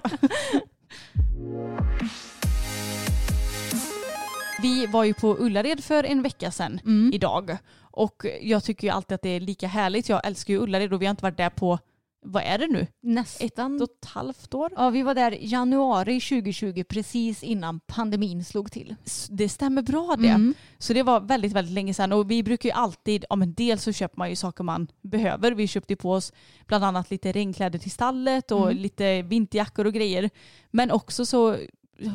[4.62, 7.10] Vi var ju på Ullared för en vecka sedan Mm.
[7.14, 10.08] idag och jag tycker ju alltid att det är lika härligt.
[10.08, 11.78] Jag älskar ju Ullared och vi har inte varit där på,
[12.24, 12.80] vad är det nu?
[12.80, 13.82] Ett Nästan.
[13.82, 14.72] och ett halvt år?
[14.76, 18.94] Ja, vi var där januari 2020 precis innan pandemin slog till.
[19.30, 20.28] Det stämmer bra det.
[20.28, 20.54] Mm.
[20.78, 23.82] Så det var väldigt, väldigt länge sedan och vi brukar ju alltid, ja men dels
[23.82, 25.52] så köper man ju saker man behöver.
[25.52, 26.32] Vi köpte på oss
[26.66, 28.82] bland annat lite regnkläder till stallet och Mm.
[28.82, 30.30] lite vinterjackor och grejer.
[30.70, 31.56] Men också så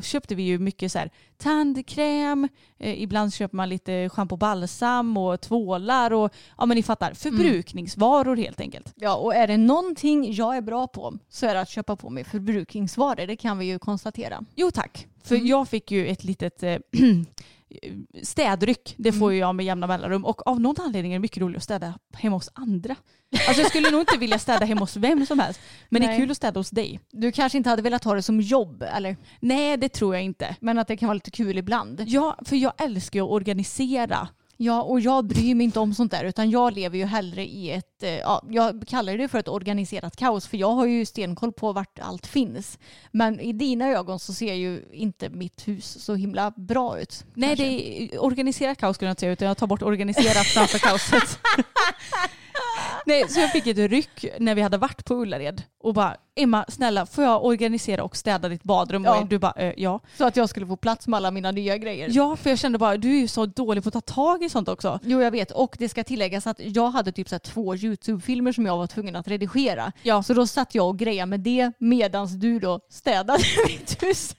[0.03, 2.47] köpte vi ju mycket så här tandkräm,
[2.79, 7.13] eh, ibland köper man lite schampo och balsam och tvålar och ja men ni fattar,
[7.13, 8.93] förbrukningsvaror helt enkelt.
[8.95, 12.09] Ja, och är det någonting jag är bra på så är det att köpa på
[12.09, 13.27] mig förbrukningsvaror.
[13.27, 14.43] Det kan vi ju konstatera.
[14.55, 15.47] Jo tack, för Mm.
[15.47, 16.77] jag fick ju ett litet eh,
[18.24, 18.95] städryck.
[18.97, 21.57] Det får ju jag med jämna mellanrum och av någon anledning är det mycket roligt
[21.57, 22.95] att städa hemma hos andra.
[23.47, 25.59] Alltså jag skulle nog inte vilja städa hemma hos vem som helst.
[25.89, 26.15] Men det Nej.
[26.15, 26.99] är kul att städa hos dig.
[27.11, 29.18] Du kanske inte hade velat ha det som jobb, eller?
[29.39, 30.55] Nej det tror jag inte.
[30.59, 32.03] Men att det kan vara lite kul ibland.
[32.07, 34.28] Ja, för jag älskar ju att organisera.
[34.58, 37.72] Ja, och jag bryr mig inte om sånt där utan jag lever ju hellre i
[37.72, 41.53] ett, eh, ja, jag kallar det för ett organiserat kaos för jag har ju stenkoll
[41.53, 42.80] på vart allt finns.
[43.12, 47.26] Men i dina ögon så ser ju inte mitt hus så himla bra ut.
[47.34, 47.66] Nej kanske.
[47.66, 51.39] det är organiserat kaos skulle jag inte säga utan jag tar bort organiserat framför kaoset.
[53.08, 56.66] Nej, så jag fick ett ryck när vi hade varit på Ullared och bara Emma
[56.70, 59.03] snälla får jag organisera och städa ditt badrum?
[59.05, 59.20] Ja.
[59.20, 59.99] Och du bara "Eh, ja.
[60.18, 62.10] Så att jag skulle få plats med alla mina nya grejer.
[62.12, 64.49] Ja, för jag kände bara, du är ju så dålig på att ta tag i
[64.49, 64.99] sånt också.
[65.03, 68.51] Jo jag vet och det ska tilläggas att jag hade typ så här två YouTube-filmer
[68.51, 69.91] som jag var tvungen att redigera.
[70.03, 70.24] Ja.
[70.24, 74.36] Så då satt jag och grejade med det medans du då städade mitt hus.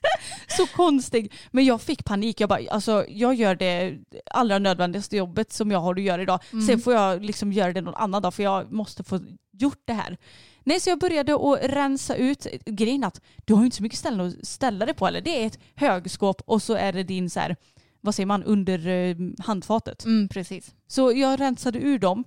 [0.47, 1.33] Så konstig.
[1.51, 2.39] Men jag fick panik.
[2.41, 3.97] Jag bara, alltså jag gör det
[4.31, 6.39] allra nödvändigaste jobbet som jag har att göra idag.
[6.67, 9.19] Sen får jag liksom göra det någon annan dag för jag måste få
[9.51, 10.17] gjort det här.
[10.63, 12.47] Nej, så jag började att rensa ut.
[12.65, 15.07] Grejen att du har ju inte så mycket ställen att ställa det på.
[15.07, 15.21] Eller?
[15.21, 17.55] Det är ett högskåp och så är det din så här,
[18.01, 20.05] vad säger man, under eh, handfatet.
[20.05, 20.75] Mm, precis.
[20.87, 22.23] Så jag rensade ur dem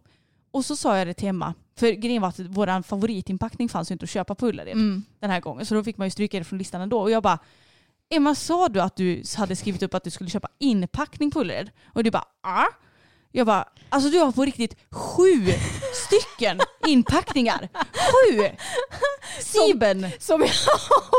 [0.50, 1.54] och så sa jag det till Emma.
[1.76, 5.02] För grejen var att vår favoritinpackning fanns ju inte att köpa på Ullared Mm.
[5.20, 5.66] den här gången.
[5.66, 7.00] Så då fick man ju stryka det från listan ändå.
[7.00, 7.38] Och jag bara,
[8.10, 11.70] Emma sa du att du hade skrivit upp att du skulle köpa inpackning på Ullared?
[11.94, 12.66] Och du bara, ja.
[13.34, 15.52] Jag bara, alltså du har på riktigt sju
[16.06, 17.68] stycken inpackningar.
[17.82, 18.48] Sju!
[19.40, 20.06] Sieben!
[20.18, 20.50] Som jag,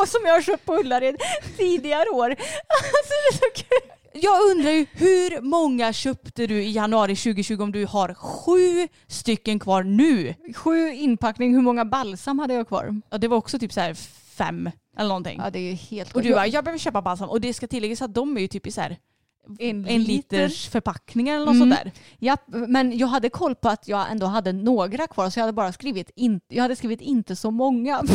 [0.08, 1.16] som jag har köpt på Ullared
[1.58, 2.30] tidigare år.
[2.30, 3.92] Alltså det är så kul.
[4.16, 9.60] Jag undrar ju hur många köpte du i januari 2020 om du har sju stycken
[9.60, 10.36] kvar nu?
[10.56, 13.02] Sju inpackning, hur många balsam hade jag kvar?
[13.10, 13.94] Ja, det var också typ så här
[14.38, 15.40] fem eller någonting.
[15.44, 17.30] Ja det är ju helt Och du bara, jag behöver köpa balsam.
[17.30, 18.98] Och det ska tilläggas att de är ju typ i så här
[19.60, 21.70] en, en liters förpackningar eller något Mm.
[21.72, 21.92] sånt där.
[22.20, 22.38] Ja,
[22.68, 25.72] men jag hade koll på att jag ändå hade några kvar så jag hade bara
[25.74, 28.02] skrivit, in, jag hade skrivit inte så många.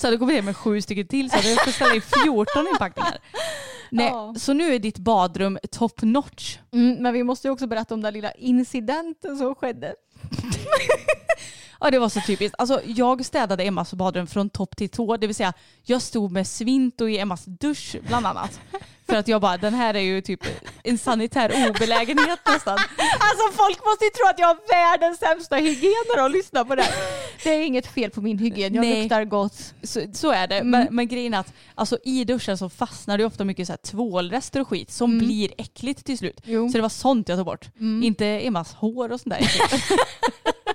[0.00, 2.00] Så hade du kommit hem med sju stycken till så hade jag fått ställa i
[2.00, 3.18] 14 inpackningar.
[3.90, 4.34] Nej, Ja.
[4.38, 6.58] Så nu är ditt badrum top notch.
[6.72, 9.94] Mm, men vi måste ju också berätta om den lilla incidenten som skedde.
[11.80, 12.54] Ja det var så typiskt.
[12.58, 15.16] Alltså, jag städade Emmas badrum från topp till tå.
[15.16, 15.52] Det vill säga
[15.82, 18.60] jag stod med svinto i Emmas dusch bland annat.
[19.08, 20.40] För att jag bara, den här är ju typ
[20.82, 22.78] en sanitär obelägenhet nästan.
[23.18, 26.74] Alltså folk måste ju tro att jag har världens sämsta hygien när de lyssnar på
[26.74, 26.94] det här.
[27.44, 29.02] Det är inget fel på min hygien, jag Nej.
[29.02, 29.74] luktar gott.
[29.82, 30.64] Så, så är det.
[30.64, 33.78] Men, men grejen är att alltså, i duschen så fastnar det ofta mycket så här
[33.78, 36.40] tvålrester och skit som blir äckligt till slut.
[36.44, 36.68] Jo.
[36.68, 37.68] Så det var sånt jag tog bort.
[38.02, 39.50] Inte Emmas hår och sånt där.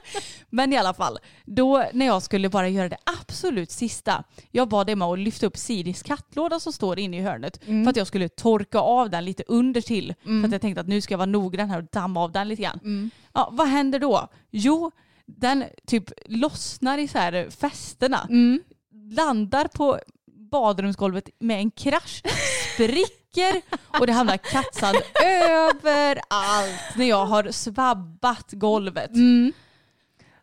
[0.53, 4.23] Men i alla fall, då när jag skulle bara göra det absolut sista.
[4.51, 7.59] Jag bad Emma att lyfta upp Siris kattlåda som står inne i hörnet.
[7.83, 10.13] För att jag skulle torka av den lite under till.
[10.23, 12.47] För att jag tänkte att nu ska jag vara noggrann här och damma av den
[12.47, 12.79] lite grann.
[13.33, 14.27] Ja, vad händer då?
[14.51, 14.91] Jo,
[15.25, 18.27] den typ lossnar i så här fästena.
[19.11, 19.99] Landar på
[20.51, 22.21] badrumsgolvet med en krasch.
[22.73, 23.61] Spricker
[23.99, 29.11] och det hamnar kattsand överallt när jag har svabbat golvet.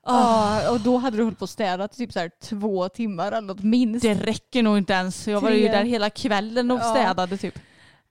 [0.07, 3.33] Ja, och då hade du hållit på att städa till typ så här två timmar
[3.33, 4.03] eller något minst.
[4.03, 5.29] Det räcker nog inte ens.
[5.29, 5.73] Jag var ju Tre.
[5.77, 6.91] där hela kvällen och Ja.
[6.95, 7.59] städade typ.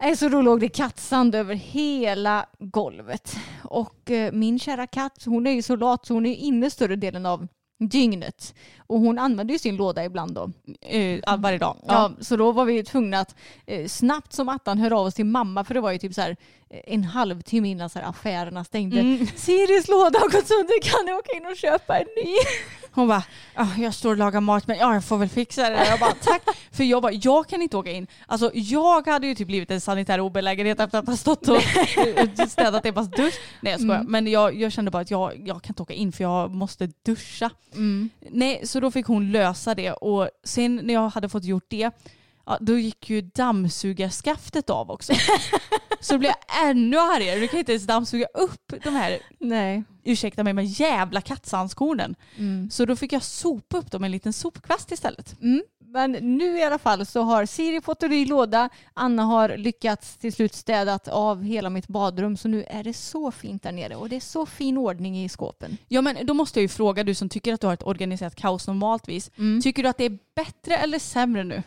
[0.02, 3.36] Nej, så då låg det kattsand över hela golvet.
[3.64, 6.96] Och eh, min kära katt, hon är ju så lat så hon är inne större
[6.96, 7.48] delen av
[7.80, 8.56] dygnet.
[8.88, 10.52] Och hon använder ju sin låda ibland då.
[10.82, 11.78] Eh, varje dag.
[11.88, 12.12] Ja.
[12.20, 15.64] så då var vi tvungna att eh, snabbt som attan höra av oss till mamma
[15.64, 16.38] för det var ju typ så här
[16.70, 19.00] eh, en halvtimme innan så här affärerna stängde.
[19.00, 19.28] Mm.
[19.36, 22.36] Siris låda har gått sönder, kan du åka in och köpa en ny?
[22.92, 23.24] Hon bara,
[23.56, 25.86] "Ah, jag står och lagar mat men ja, jag får väl fixa det.
[25.88, 26.42] Jag bara, tack.
[26.72, 28.08] För jag bara, jag kan inte åka in.
[28.28, 31.62] Alltså jag hade ju typ blivit en sanitär obelägenhet efter att ha stått och
[32.50, 33.34] städat Ebas dusch.
[33.62, 34.04] Nej jag skojar.
[34.04, 36.90] Men jag, jag kände bara att jag, jag kan inte åka in för jag måste
[37.06, 37.50] duscha.
[38.32, 41.92] Nej, så då fick hon lösa det och sen när jag hade fått gjort det
[42.50, 45.14] Ja, då gick ju dammsugarskaftet av också.
[46.00, 47.40] så då blev jag ännu argare.
[47.40, 49.84] Du kan inte ens dammsuga upp de här, Nej.
[50.04, 52.16] ursäkta mig, men jävla kattsandkornen.
[52.72, 55.42] Så då fick jag sopa upp dem med en liten sopkvast istället.
[55.42, 55.64] Mm.
[55.86, 58.70] Men nu i alla fall så har Siri fått en ny låda.
[58.94, 63.32] Anna har lyckats till slut städat av hela mitt badrum så nu är det så
[63.32, 65.78] fint där nere och det är så fin ordning i skåpen.
[65.88, 68.36] Ja men då måste jag ju fråga du som tycker att du har ett organiserat
[68.36, 69.32] kaos normaltvis.
[69.64, 71.64] Tycker du att det är bättre eller sämre nu?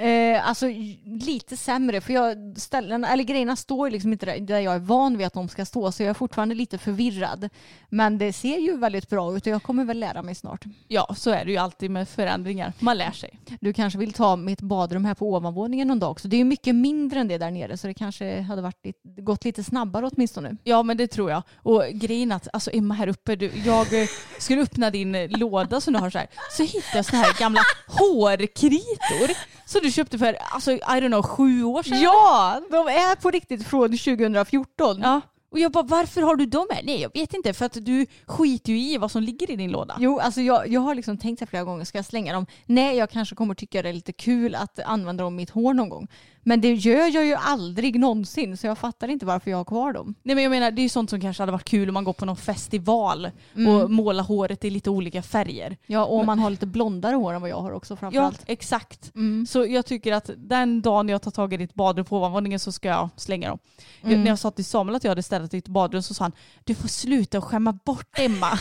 [0.00, 0.66] Eh, alltså
[1.04, 5.26] lite sämre för jag, ställena, eller grejerna står liksom inte där, jag är van vid
[5.26, 7.48] att de ska stå så jag är fortfarande lite förvirrad.
[7.88, 10.64] Men det ser ju väldigt bra ut och jag kommer väl lära mig snart.
[10.88, 12.72] Ja så är det ju alltid med förändringar.
[12.78, 13.38] Man lär sig.
[13.60, 16.28] Du kanske vill ta mitt badrum här på ovanvåningen någon dag också.
[16.28, 19.22] Det är ju mycket mindre än det där nere så det kanske hade varit lite,
[19.22, 20.56] gått lite snabbare åtminstone.
[20.64, 21.42] Ja men det tror jag.
[21.56, 25.80] Och grejen att alltså Emma här uppe, du, jag eh, skulle öppna din eh, låda
[25.80, 26.28] som du har så här.
[26.56, 29.60] Så hittade jag såna här gamla hårkritor.
[29.66, 32.00] Som du köpte för, alltså I don't know, sju år sedan?
[32.02, 35.00] Ja, de är på riktigt från 2014.
[35.02, 35.20] Ja.
[35.50, 36.82] Och jag bara, varför har du dem här?
[36.82, 39.70] Nej jag vet inte, för att du skiter ju i vad som ligger i din
[39.70, 39.96] låda.
[40.00, 42.46] Jo, alltså jag, jag har liksom tänkt här flera gånger, ska jag slänga dem?
[42.66, 45.74] Nej, jag kanske kommer tycka det är lite kul att använda dem i mitt hår
[45.74, 46.08] någon gång.
[46.42, 49.92] Men det gör jag ju aldrig någonsin, så jag fattar inte varför jag har kvar
[49.92, 50.14] dem.
[50.22, 52.04] Nej men jag menar det är ju sånt som kanske hade varit kul om man
[52.04, 53.74] går på någon festival Mm.
[53.74, 55.76] och målar håret i lite olika färger.
[55.86, 58.42] Ja, och man har lite blondare hår än vad jag har också Ja, framförallt.
[58.46, 59.14] exakt.
[59.14, 59.46] Mm.
[59.46, 62.72] Så jag tycker att den dagen jag tar tag i ditt badrum på ovanvåningen så
[62.72, 63.58] ska jag slänga dem.
[64.00, 64.22] Jag, Mm.
[64.24, 66.32] när jag sa till Samuel att jag hade städat ditt badrum så sa han
[66.64, 68.50] du får sluta och skämma bort Emma.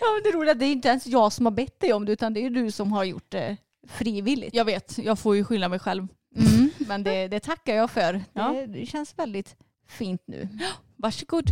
[0.00, 1.92] Ja, men det roliga är att det är inte ens jag som har bett dig
[1.92, 3.56] om det, utan det är du som har gjort det
[3.88, 4.54] frivilligt.
[4.54, 6.08] jag vet, jag får ju skylla mig själv.
[6.36, 6.70] Mm.
[6.78, 8.24] Men det, det tackar jag för.
[8.32, 8.48] Ja.
[8.48, 9.56] Det, det känns väldigt
[9.88, 10.48] fint nu.
[10.96, 11.44] Varsågod.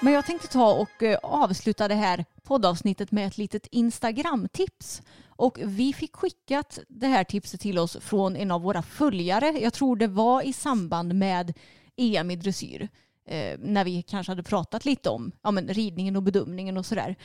[0.00, 5.02] Men jag tänkte ta och eh, avsluta det här poddavsnittet med ett litet Instagram-tips.
[5.28, 9.58] Och vi fick skickat det här tipset till oss från en av våra följare.
[9.60, 11.52] Jag tror det var i samband med
[11.96, 12.88] EM i dressyr.
[13.26, 17.16] Eh, när vi kanske hade pratat lite om ja, men ridningen och bedömningen och sådär.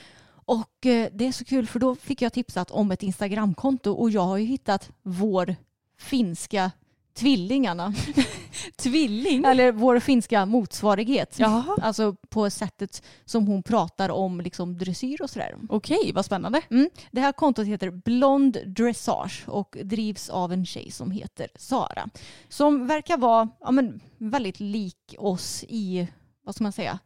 [0.46, 4.10] Och eh, det är så kul för då fick jag tipsat om ett Instagramkonto och
[4.10, 5.56] jag har ju hittat vår
[5.98, 6.72] finska
[7.14, 7.94] tvillingarna.
[8.76, 9.46] Tvilling?
[9.46, 11.36] Eller vår finska motsvarighet.
[11.39, 11.78] Jaha.
[11.82, 15.56] Alltså på sättet som hon pratar om liksom dressyr och sådär.
[15.70, 16.62] Okej, vad spännande.
[16.70, 16.89] Mm.
[17.12, 22.10] Det här kontot heter Blond Dressage och drivs av en tjej som heter Sara.
[22.50, 26.08] Som verkar vara ja, men, väldigt lik oss i,
[26.44, 27.00] vad ska man säga?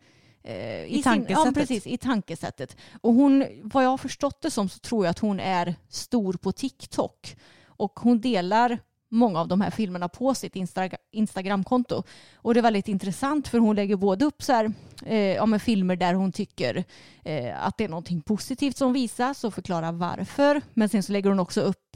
[0.47, 1.45] Eh, I tankesättet.
[1.45, 2.77] ja, precis, i tankesättet.
[3.01, 6.33] Och hon, vad jag har förstått det som så tror jag att hon är stor
[6.33, 7.35] på TikTok.
[7.65, 8.79] Och hon delar
[9.09, 12.03] många av de här filmerna på sitt Insta- Instagramkonto.
[12.35, 14.73] Och det är väldigt intressant för hon lägger både upp så här,
[15.05, 16.83] eh, ja, men filmer där hon tycker
[17.23, 20.61] eh, att det är någonting positivt som visas och förklarar varför.
[20.73, 21.95] Men sen så lägger hon också upp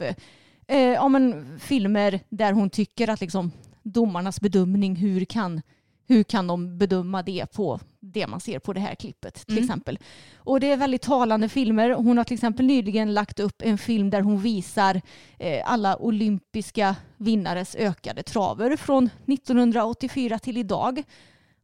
[0.66, 5.62] eh, ja, men filmer där hon tycker att liksom, domarnas bedömning, hur kan,
[6.12, 9.64] hur kan de bedöma det på det man ser på det här klippet till Mm.
[9.64, 9.98] exempel.
[10.36, 11.90] Och det är väldigt talande filmer.
[11.90, 15.00] Hon har till exempel nyligen lagt upp en film där hon visar
[15.38, 21.02] eh, alla olympiska vinnares ökade traver från 1984 till idag.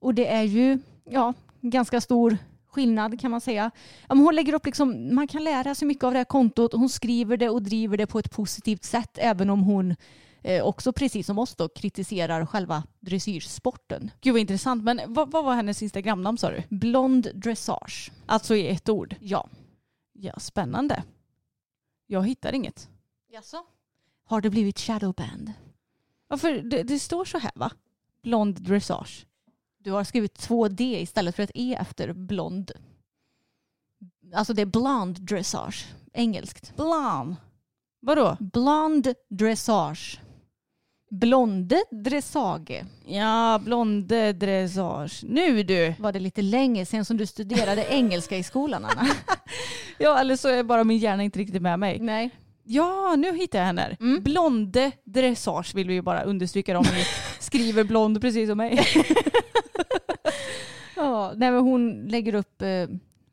[0.00, 0.78] Och det är ju
[1.10, 2.38] ja, ganska stor
[2.70, 3.70] skillnad kan man säga.
[4.08, 6.72] Ja, hon lägger upp liksom, man kan lära sig mycket av det här kontot.
[6.72, 9.94] Hon skriver det och driver det på ett positivt sätt även om hon
[10.42, 14.10] eh, också precis som oss då kritiserar själva dressyrsporten.
[14.20, 14.84] Gud vad intressant.
[14.84, 16.62] Men vad, vad var hennes Instagramnamn sa du?
[16.68, 18.12] Blond dressage.
[18.26, 19.16] Alltså i ett ord.
[19.20, 19.48] Ja.
[20.12, 21.02] Ja, spännande.
[22.06, 22.88] Jag hittar inget.
[23.28, 23.64] Jaså?
[24.24, 25.52] Har det blivit shadowband?
[26.28, 26.52] Varför?
[26.52, 27.70] Det, det står så här va?
[28.22, 29.26] Blond dressage.
[29.78, 32.72] Du har skrivit två D istället för ett E efter blond.
[34.34, 35.86] Alltså det är blond dressage.
[36.12, 36.76] Engelskt.
[36.76, 37.36] Blam.
[38.00, 38.36] Vadå?
[38.40, 40.20] Blond dressage.
[41.10, 42.84] Blonde dressage.
[43.06, 45.24] Ja, blonde dressage.
[45.24, 45.94] Nu du!
[45.98, 49.06] Var det lite länge sedan som du studerade engelska i skolan Anna?
[49.98, 51.98] Ja, eller så är bara min hjärna inte riktigt med mig.
[52.00, 52.30] Nej.
[52.64, 53.96] Ja, nu hittar jag henne.
[54.00, 54.22] Mm.
[54.22, 57.04] Blonde dressage vill vi ju bara understryka om ni
[57.38, 58.80] skriver blond precis som mig.
[60.96, 62.86] Ja, nej, men hon lägger upp eh,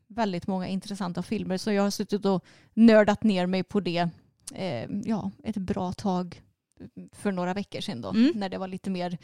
[0.08, 4.08] väldigt många intressanta filmer så jag har suttit och nördat ner mig på det
[4.54, 6.42] eh, ja, ett bra tag
[7.12, 8.32] för några veckor sedan då Mm.
[8.34, 9.18] när det var lite mer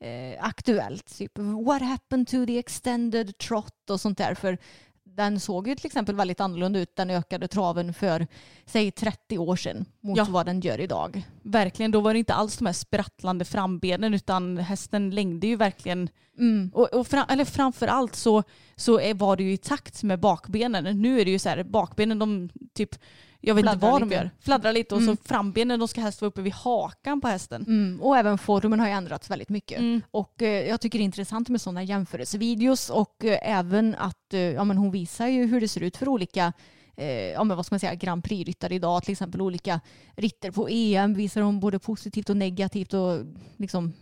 [0.00, 1.18] eh, aktuellt.
[1.18, 4.34] Typ what happened to the extended trot och sånt där.
[4.34, 4.58] För
[5.06, 8.26] den såg ju till exempel väldigt annorlunda ut den ökade traven för
[8.66, 10.26] säg 30 år sedan mot Ja.
[10.30, 11.22] vad den gör idag.
[11.42, 16.08] Verkligen, då var det inte alls de här sprattlande frambenen utan hästen längde ju verkligen.
[16.38, 16.70] Mm.
[16.74, 18.42] Och, och fram, eller framför allt så,
[18.76, 21.02] så är, var det ju i takt med bakbenen.
[21.02, 22.94] Nu är det ju så här, bakbenen de typ,
[23.46, 25.16] jag vet inte vad de gör, fladdrar lite och Mm.
[25.16, 27.62] så frambenen de ska helst vara uppe vid hakan på hästen.
[27.62, 28.00] Mm.
[28.02, 29.78] Och även formen har ju ändrats väldigt mycket.
[29.78, 30.00] Mm.
[30.10, 34.40] Och eh, jag tycker det är intressant med sådana jämförelsevideos och eh, även att eh,
[34.40, 36.52] ja, men hon visar ju hur det ser ut för olika
[36.96, 39.02] eh, ja, men vad ska man säga, Grand Prix-ryttare idag.
[39.02, 39.80] Till exempel olika
[40.16, 43.20] ritter på EM visar hon både positivt och negativt och
[43.56, 43.92] liksom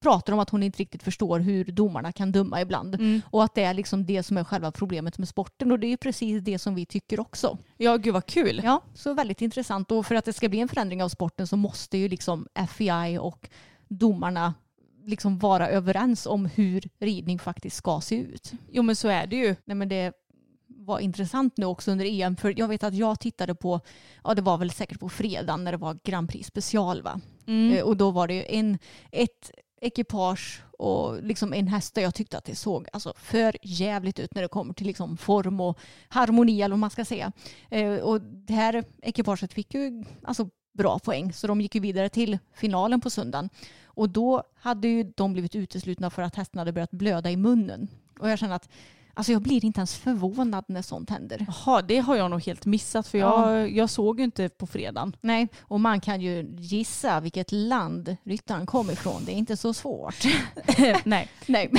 [0.00, 2.94] pratar om att hon inte riktigt förstår hur domarna kan döma ibland.
[2.94, 3.22] Mm.
[3.30, 5.90] Och att det är liksom det som är själva problemet med sporten och det är
[5.90, 7.58] ju precis det som vi tycker också.
[7.76, 8.60] Ja, gud vad kul.
[8.64, 11.56] Ja, så väldigt intressant och för att det ska bli en förändring av sporten så
[11.56, 13.48] måste ju liksom FEI och
[13.88, 14.54] domarna
[15.04, 18.52] liksom vara överens om hur ridning faktiskt ska se ut.
[18.70, 19.56] Jo men så är det ju.
[19.64, 20.12] Nej, men det
[20.66, 23.80] var intressant nu också under EM för jag vet att jag tittade på,
[24.24, 27.20] ja det var väl säkert på fredagen när det var Grand Prix special va?
[27.46, 27.76] Mm.
[27.76, 28.78] Eh, Och då var det ju en,
[29.10, 34.18] ett ekipage och liksom en häst där jag tyckte att det såg alltså för jävligt
[34.18, 35.78] ut när det kommer till liksom form och
[36.08, 37.32] harmoni eller vad man ska säga.
[37.70, 42.08] Eh, och det här ekipaget fick ju alltså bra poäng så de gick ju vidare
[42.08, 43.50] till finalen på söndagen.
[43.84, 47.88] Och då hade ju de blivit uteslutna för att hästen hade börjat blöda i munnen.
[48.18, 48.68] Och jag känner att
[49.20, 51.46] alltså jag blir inte ens förvånad när sånt händer.
[51.48, 53.56] Jaha, det har jag nog helt missat för Ja.
[53.56, 55.16] jag, jag såg ju inte på fredagen.
[55.20, 59.24] Nej, och man kan ju gissa vilket land ryttaren kom ifrån.
[59.24, 60.24] Det är inte så svårt.
[61.04, 61.28] Nej.
[61.46, 61.70] Nej.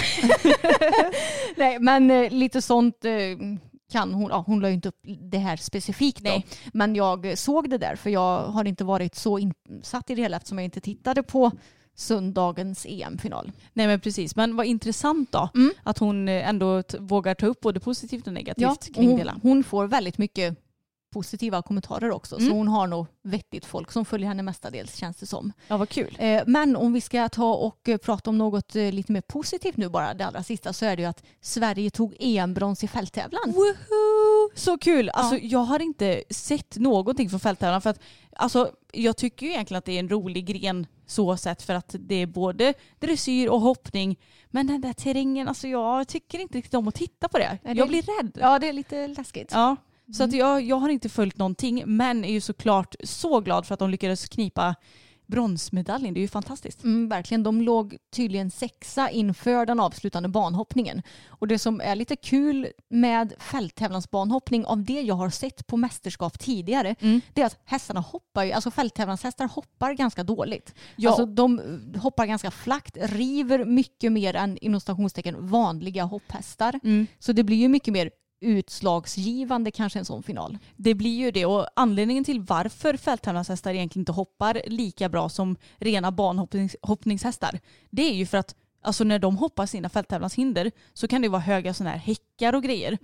[1.57, 3.11] Nej, men eh, lite sånt eh,
[3.91, 4.29] kan hon.
[4.29, 4.99] Ja, hon la ju inte upp
[5.31, 6.29] det här specifikt då.
[6.29, 6.45] Nej.
[6.73, 10.37] Men jag såg det där för jag har inte varit så insatt i det hela
[10.37, 11.51] eftersom jag inte tittade på
[12.01, 13.51] söndagens EM-final.
[13.73, 15.71] Nej men precis, men vad intressant då Mm.
[15.83, 19.17] att hon eh, ändå vågar ta upp både positivt och negativt Ja, kring det hon,
[19.17, 19.39] hela.
[19.43, 20.57] hon får väldigt mycket
[21.11, 22.35] positiva kommentarer också.
[22.35, 22.57] Så Mm.
[22.57, 25.53] hon har nog vettigt folk som följer henne mestadels känns det som.
[25.67, 26.15] Ja vad kul.
[26.19, 29.77] Eh, Men om vi ska ta och eh, prata om något eh, lite mer positivt
[29.77, 33.41] nu bara, det allra sista, så är det ju att Sverige tog EM-brons i fälttävlan.
[33.45, 34.51] Woohoo!
[34.55, 35.09] Så kul!
[35.09, 37.99] Alltså, Jag har inte sett någonting från fälttävlan för att
[38.35, 41.95] alltså, jag tycker ju egentligen att det är en rolig gren så sett för att
[41.99, 44.19] det är både dressyr och hoppning.
[44.47, 47.57] Men den där terrängen, alltså jag tycker inte riktigt om att titta på det.
[47.63, 48.37] Det- Jag blir rädd.
[48.41, 49.49] Ja, det är lite läskigt.
[49.51, 49.75] Ja,
[50.13, 53.73] så att jag, jag har inte följt någonting men är ju såklart så glad för
[53.73, 54.75] att de lyckades knipa
[55.31, 56.13] bronsmedaljen.
[56.13, 56.83] Det är ju fantastiskt.
[56.83, 61.01] Mm, verkligen, de låg tydligen sexa inför den avslutande banhoppningen.
[61.27, 66.39] Och det som är lite kul med fälttävlansbanhoppning av det jag har sett på mästerskap
[66.39, 67.21] tidigare, Mm.
[67.33, 70.75] det är att hästarna hoppar ju, alltså fälttävlanshästar hoppar ganska dåligt.
[70.95, 71.09] Ja.
[71.09, 71.61] Alltså de
[71.97, 76.79] hoppar ganska flackt, river mycket mer än inom stationstecken vanliga hopphästar.
[76.83, 77.07] Mm.
[77.19, 80.57] Så det blir ju mycket mer utslagsgivande kanske en sån final.
[80.75, 85.55] Det blir ju det och anledningen till varför fälttävlanshästar egentligen inte hoppar lika bra som
[85.77, 91.21] rena banhoppningshästar det är ju för att alltså när de hoppar sina fälttävlanshinder så kan
[91.21, 92.97] det vara höga sådana här häckar och grejer.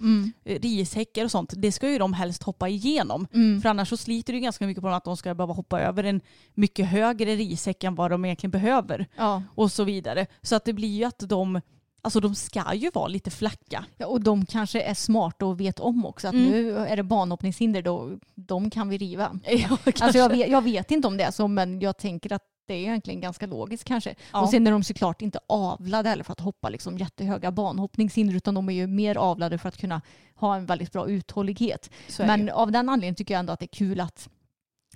[0.44, 1.54] Eh, Rishäckar och sånt.
[1.58, 3.28] Det ska ju de helst hoppa igenom.
[3.62, 5.82] För annars så sliter det ju ganska mycket på dem att de ska behöva hoppa
[5.82, 6.22] över en
[6.54, 9.08] mycket högre rishäck än vad de egentligen behöver.
[9.16, 9.44] Ja.
[9.56, 10.26] Och så vidare.
[10.42, 11.62] Så att det blir ju att de,
[12.02, 13.86] alltså de ska ju vara lite flacka.
[13.98, 16.50] Ja, och de kanske är smarta och vet om också att Mm.
[16.50, 19.40] nu är det banhoppningshinder, då, de kan vi riva.
[19.48, 22.44] Ja, Alltså jag, vet, jag vet inte om det är så, men jag tänker att
[22.68, 24.16] det är egentligen ganska logiskt kanske.
[24.34, 24.42] Ja.
[24.42, 28.54] Och sen är de såklart inte avlade heller för att hoppa liksom jättehöga banhoppningshinder, utan
[28.54, 30.02] de är ju mer avlade för att kunna
[30.36, 31.90] ha en väldigt bra uthållighet.
[32.28, 34.30] Men av den anledningen tycker jag ändå att det är kul att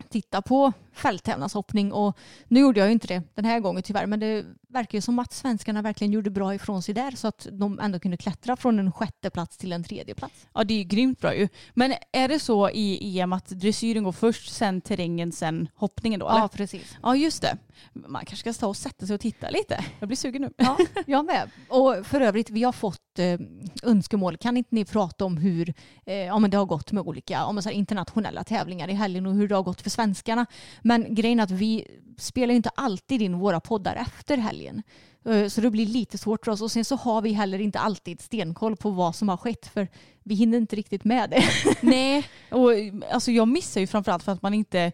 [0.10, 4.20] titta på fälttävlanshoppning och nu gjorde jag ju inte det den här gången tyvärr men
[4.20, 7.80] det verkar ju som att svenskarna verkligen gjorde bra ifrån sig där så att de
[7.80, 10.48] ändå kunde klättra från en sjätte plats till en tredje plats.
[10.54, 11.48] Ja det är ju grymt bra ju.
[11.74, 16.30] Men är det så i EM att dressyren går först, sen terrängen, sen hoppningen då?
[16.30, 16.40] Eller?
[16.40, 16.98] Ja precis.
[17.04, 17.58] ja just det.
[17.94, 19.86] Man kanske ska ta och sätta sig och titta lite.
[20.00, 20.52] Jag blir sugen nu.
[20.58, 21.50] Ja, jag med.
[21.70, 23.40] Och för övrigt, vi har fått eh,
[23.84, 24.38] önskemål.
[24.38, 25.74] Kan inte ni prata om hur
[26.06, 29.26] eh, ja, men det har gått med olika om man säger, internationella tävlingar i helgen
[29.26, 30.46] och hur det har gått för svenskarna.
[30.82, 34.84] Men grejen är att vi spelar inte alltid in våra poddar efter helgen.
[35.26, 37.80] Eh, Så det blir lite svårt för oss och sen så har vi heller inte
[37.80, 39.88] alltid stenkoll på vad som har skett för
[40.24, 41.44] vi hinner inte riktigt med det.
[41.82, 42.70] Nej, och
[43.12, 44.92] alltså jag missar ju framförallt för att man inte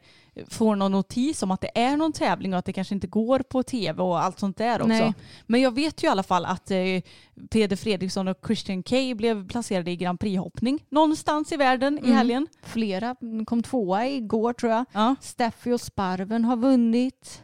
[0.50, 3.40] får någon notis om att det är någon tävling och att det kanske inte går
[3.40, 4.88] på tv och allt sånt där också.
[4.88, 5.14] Nej.
[5.46, 6.78] Men jag vet ju i alla fall att eh,
[7.50, 12.16] Peder Fredriksson och Christian Kay blev placerade i Grand Prix-hoppning någonstans i världen i Mm.
[12.16, 12.48] helgen.
[12.64, 13.16] Flera
[13.46, 14.86] kom tvåa igår tror jag.
[14.92, 15.16] Ja.
[15.22, 17.44] Steffi och Sparven har vunnit.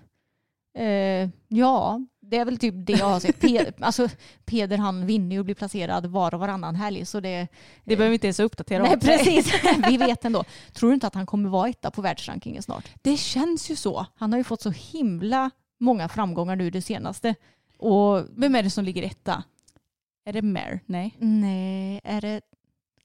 [0.78, 2.02] Eh, ja,
[2.34, 3.40] det är väl typ det jag har sett.
[3.42, 4.10] Pe- alltså,
[4.46, 7.06] Peder han vinner ju och blir placerad var och varannan helg.
[7.06, 7.48] Så det,
[7.84, 9.00] Det behöver vi inte ens uppdatera nej, om.
[9.00, 9.54] precis.
[9.90, 10.44] Vi vet ändå.
[10.74, 12.90] Tror du inte att han kommer vara etta på världsrankingen snart?
[13.02, 14.06] Det känns ju så.
[14.16, 17.36] Han har ju fått så himla många framgångar nu det senaste.
[17.78, 19.44] Och Vem är det som ligger etta?
[20.26, 20.80] Är det Mare?
[20.86, 21.16] Nej.
[21.20, 22.42] nej, är det...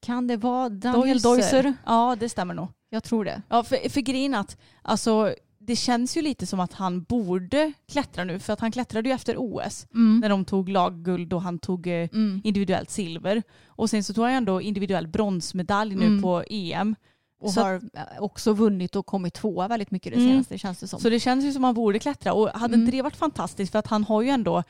[0.01, 1.19] Kan det vara Daniel.
[1.19, 1.73] Deusser?
[1.85, 2.67] Ja, det stämmer nog.
[2.89, 3.41] Jag tror det.
[3.49, 5.33] Ja, för, för grejen att alltså,
[5.69, 9.15] det känns ju lite som att han borde klättra nu för att han klättrade ju
[9.15, 12.41] efter OS när de tog lagguld och han tog eh, Mm.
[12.43, 13.43] individuellt silver.
[13.67, 16.21] Och sen så tog han ändå individuell bronsmedalj nu Mm.
[16.21, 16.95] på EM.
[17.41, 20.31] Och Så- har eh, också vunnit och kommit tvåa väldigt mycket det Mm.
[20.31, 20.99] senaste känns det som.
[20.99, 22.79] Så det känns ju som att han borde klättra och hade Mm.
[22.79, 24.63] inte det varit fantastiskt för att han har ju ändå,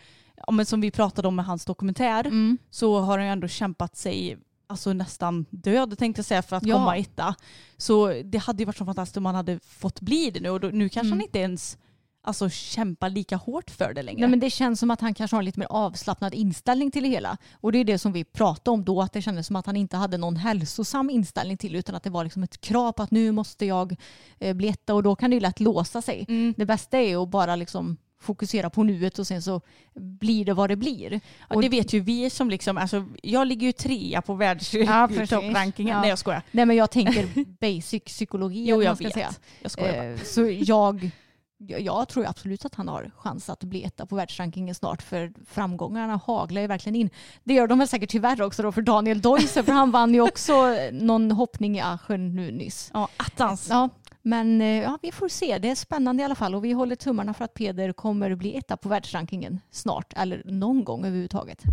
[0.47, 2.57] ja, men som vi pratade om med hans dokumentär, Mm.
[2.69, 4.37] så har han ju ändå kämpat sig
[4.69, 6.75] alltså nästan död tänkte jag säga för att Ja.
[6.75, 7.35] komma etta.
[7.77, 10.59] Så det hade ju varit så fantastiskt om han hade fått bli det nu och
[10.59, 11.19] då, nu kanske Mm.
[11.19, 11.77] han inte ens
[12.21, 14.19] alltså, kämpar lika hårt för det längre.
[14.19, 17.03] Nej, men det känns som att han kanske har en lite mer avslappnad inställning till
[17.03, 17.37] det hela.
[17.53, 19.75] Och det är det som vi pratade om då, att det kändes som att han
[19.75, 23.11] inte hade någon hälsosam inställning till utan att det var liksom ett krav på att
[23.11, 23.95] nu måste jag
[24.39, 26.25] eh, bli etta och då kan det ju lätt låsa sig.
[26.27, 26.53] Mm.
[26.57, 29.61] Det bästa är ju att bara liksom fokusera på nuet och sen så
[29.95, 31.19] blir det vad det blir.
[31.49, 35.95] Och- det vet ju vi som liksom, alltså, jag ligger ju trea på världstopprankingen.
[35.95, 36.01] Ja.
[36.01, 36.41] Nej jag skojar.
[36.51, 37.27] Nej men jag tänker
[37.59, 39.13] basic psykologi Jo jag vet.
[39.13, 39.29] säga.
[39.61, 40.03] Jag skojar bara.
[40.05, 41.11] Eh, så jag,
[41.67, 46.19] jag- tror absolut att han har chans att bli etta på världsrankingen snart för framgångarna
[46.25, 47.09] haglar ju verkligen in.
[47.43, 50.21] Det gör de väl säkert tyvärr också då för Daniel Deusser för han vann ju
[50.21, 50.53] också
[50.91, 52.91] någon hoppning i Aschen nu nyss.
[52.93, 53.67] Ja, attans.
[53.69, 53.89] Ja,
[54.21, 55.57] men eh, ja, vi får se.
[55.57, 58.57] Det är spännande i alla fall och vi håller tummarna för att Peder kommer bli
[58.57, 61.63] etta på världsrankingen snart eller någon gång överhuvudtaget.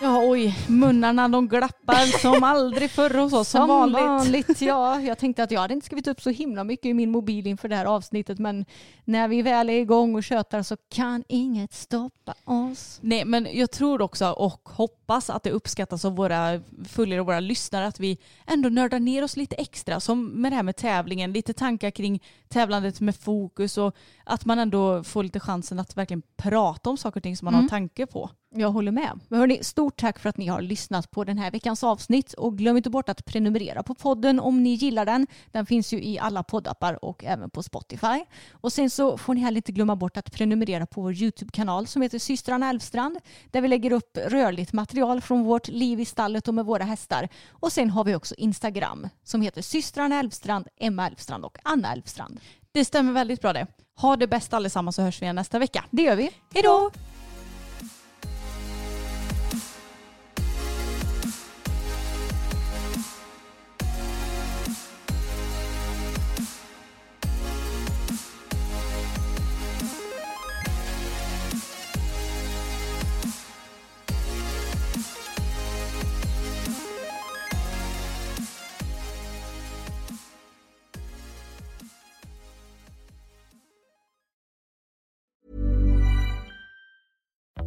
[0.00, 4.60] Ja oj, munnarna de glappar som aldrig förr hos oss som, vanligt.
[4.60, 7.46] Ja, jag tänkte att jag hade inte skrivit upp så himla mycket i min mobil
[7.46, 8.64] inför det här avsnittet men
[9.04, 12.98] när vi väl är igång och tjötar så kan inget stoppa oss.
[13.02, 17.40] Nej men jag tror också och hoppas att det uppskattas av våra följare och våra
[17.40, 21.32] lyssnare att vi ändå nördar ner oss lite extra som med det här med tävlingen,
[21.32, 26.22] lite tankar kring tävlandet med fokus och att man ändå får lite chansen att verkligen
[26.36, 27.64] prata om saker och ting som man Mm.
[27.64, 28.30] har tanke på.
[28.58, 29.20] Jag håller med.
[29.28, 32.58] Men hörni, stort tack för att ni har lyssnat på den här veckans avsnitt och
[32.58, 35.26] glöm inte bort att prenumerera på podden om ni gillar den.
[35.52, 38.24] Den finns ju i alla poddappar och även på Spotify.
[38.52, 42.02] Och sen så får ni heller inte glömma bort att prenumerera på vår YouTube-kanal som
[42.02, 43.18] heter Systrarna Älvstrand
[43.50, 47.28] där vi lägger upp rörligt material från vårt liv i stallet och med våra hästar.
[47.50, 52.40] Och sen har vi också Instagram som heter Systrarna Älvstrand, Emma Älvstrand och Anna Älvstrand.
[52.72, 53.66] Det stämmer väldigt bra det.
[53.96, 55.84] Ha det bäst allesammans så hörs vi igen nästa vecka.
[55.90, 56.30] Det gör vi.
[56.54, 56.90] Hej då!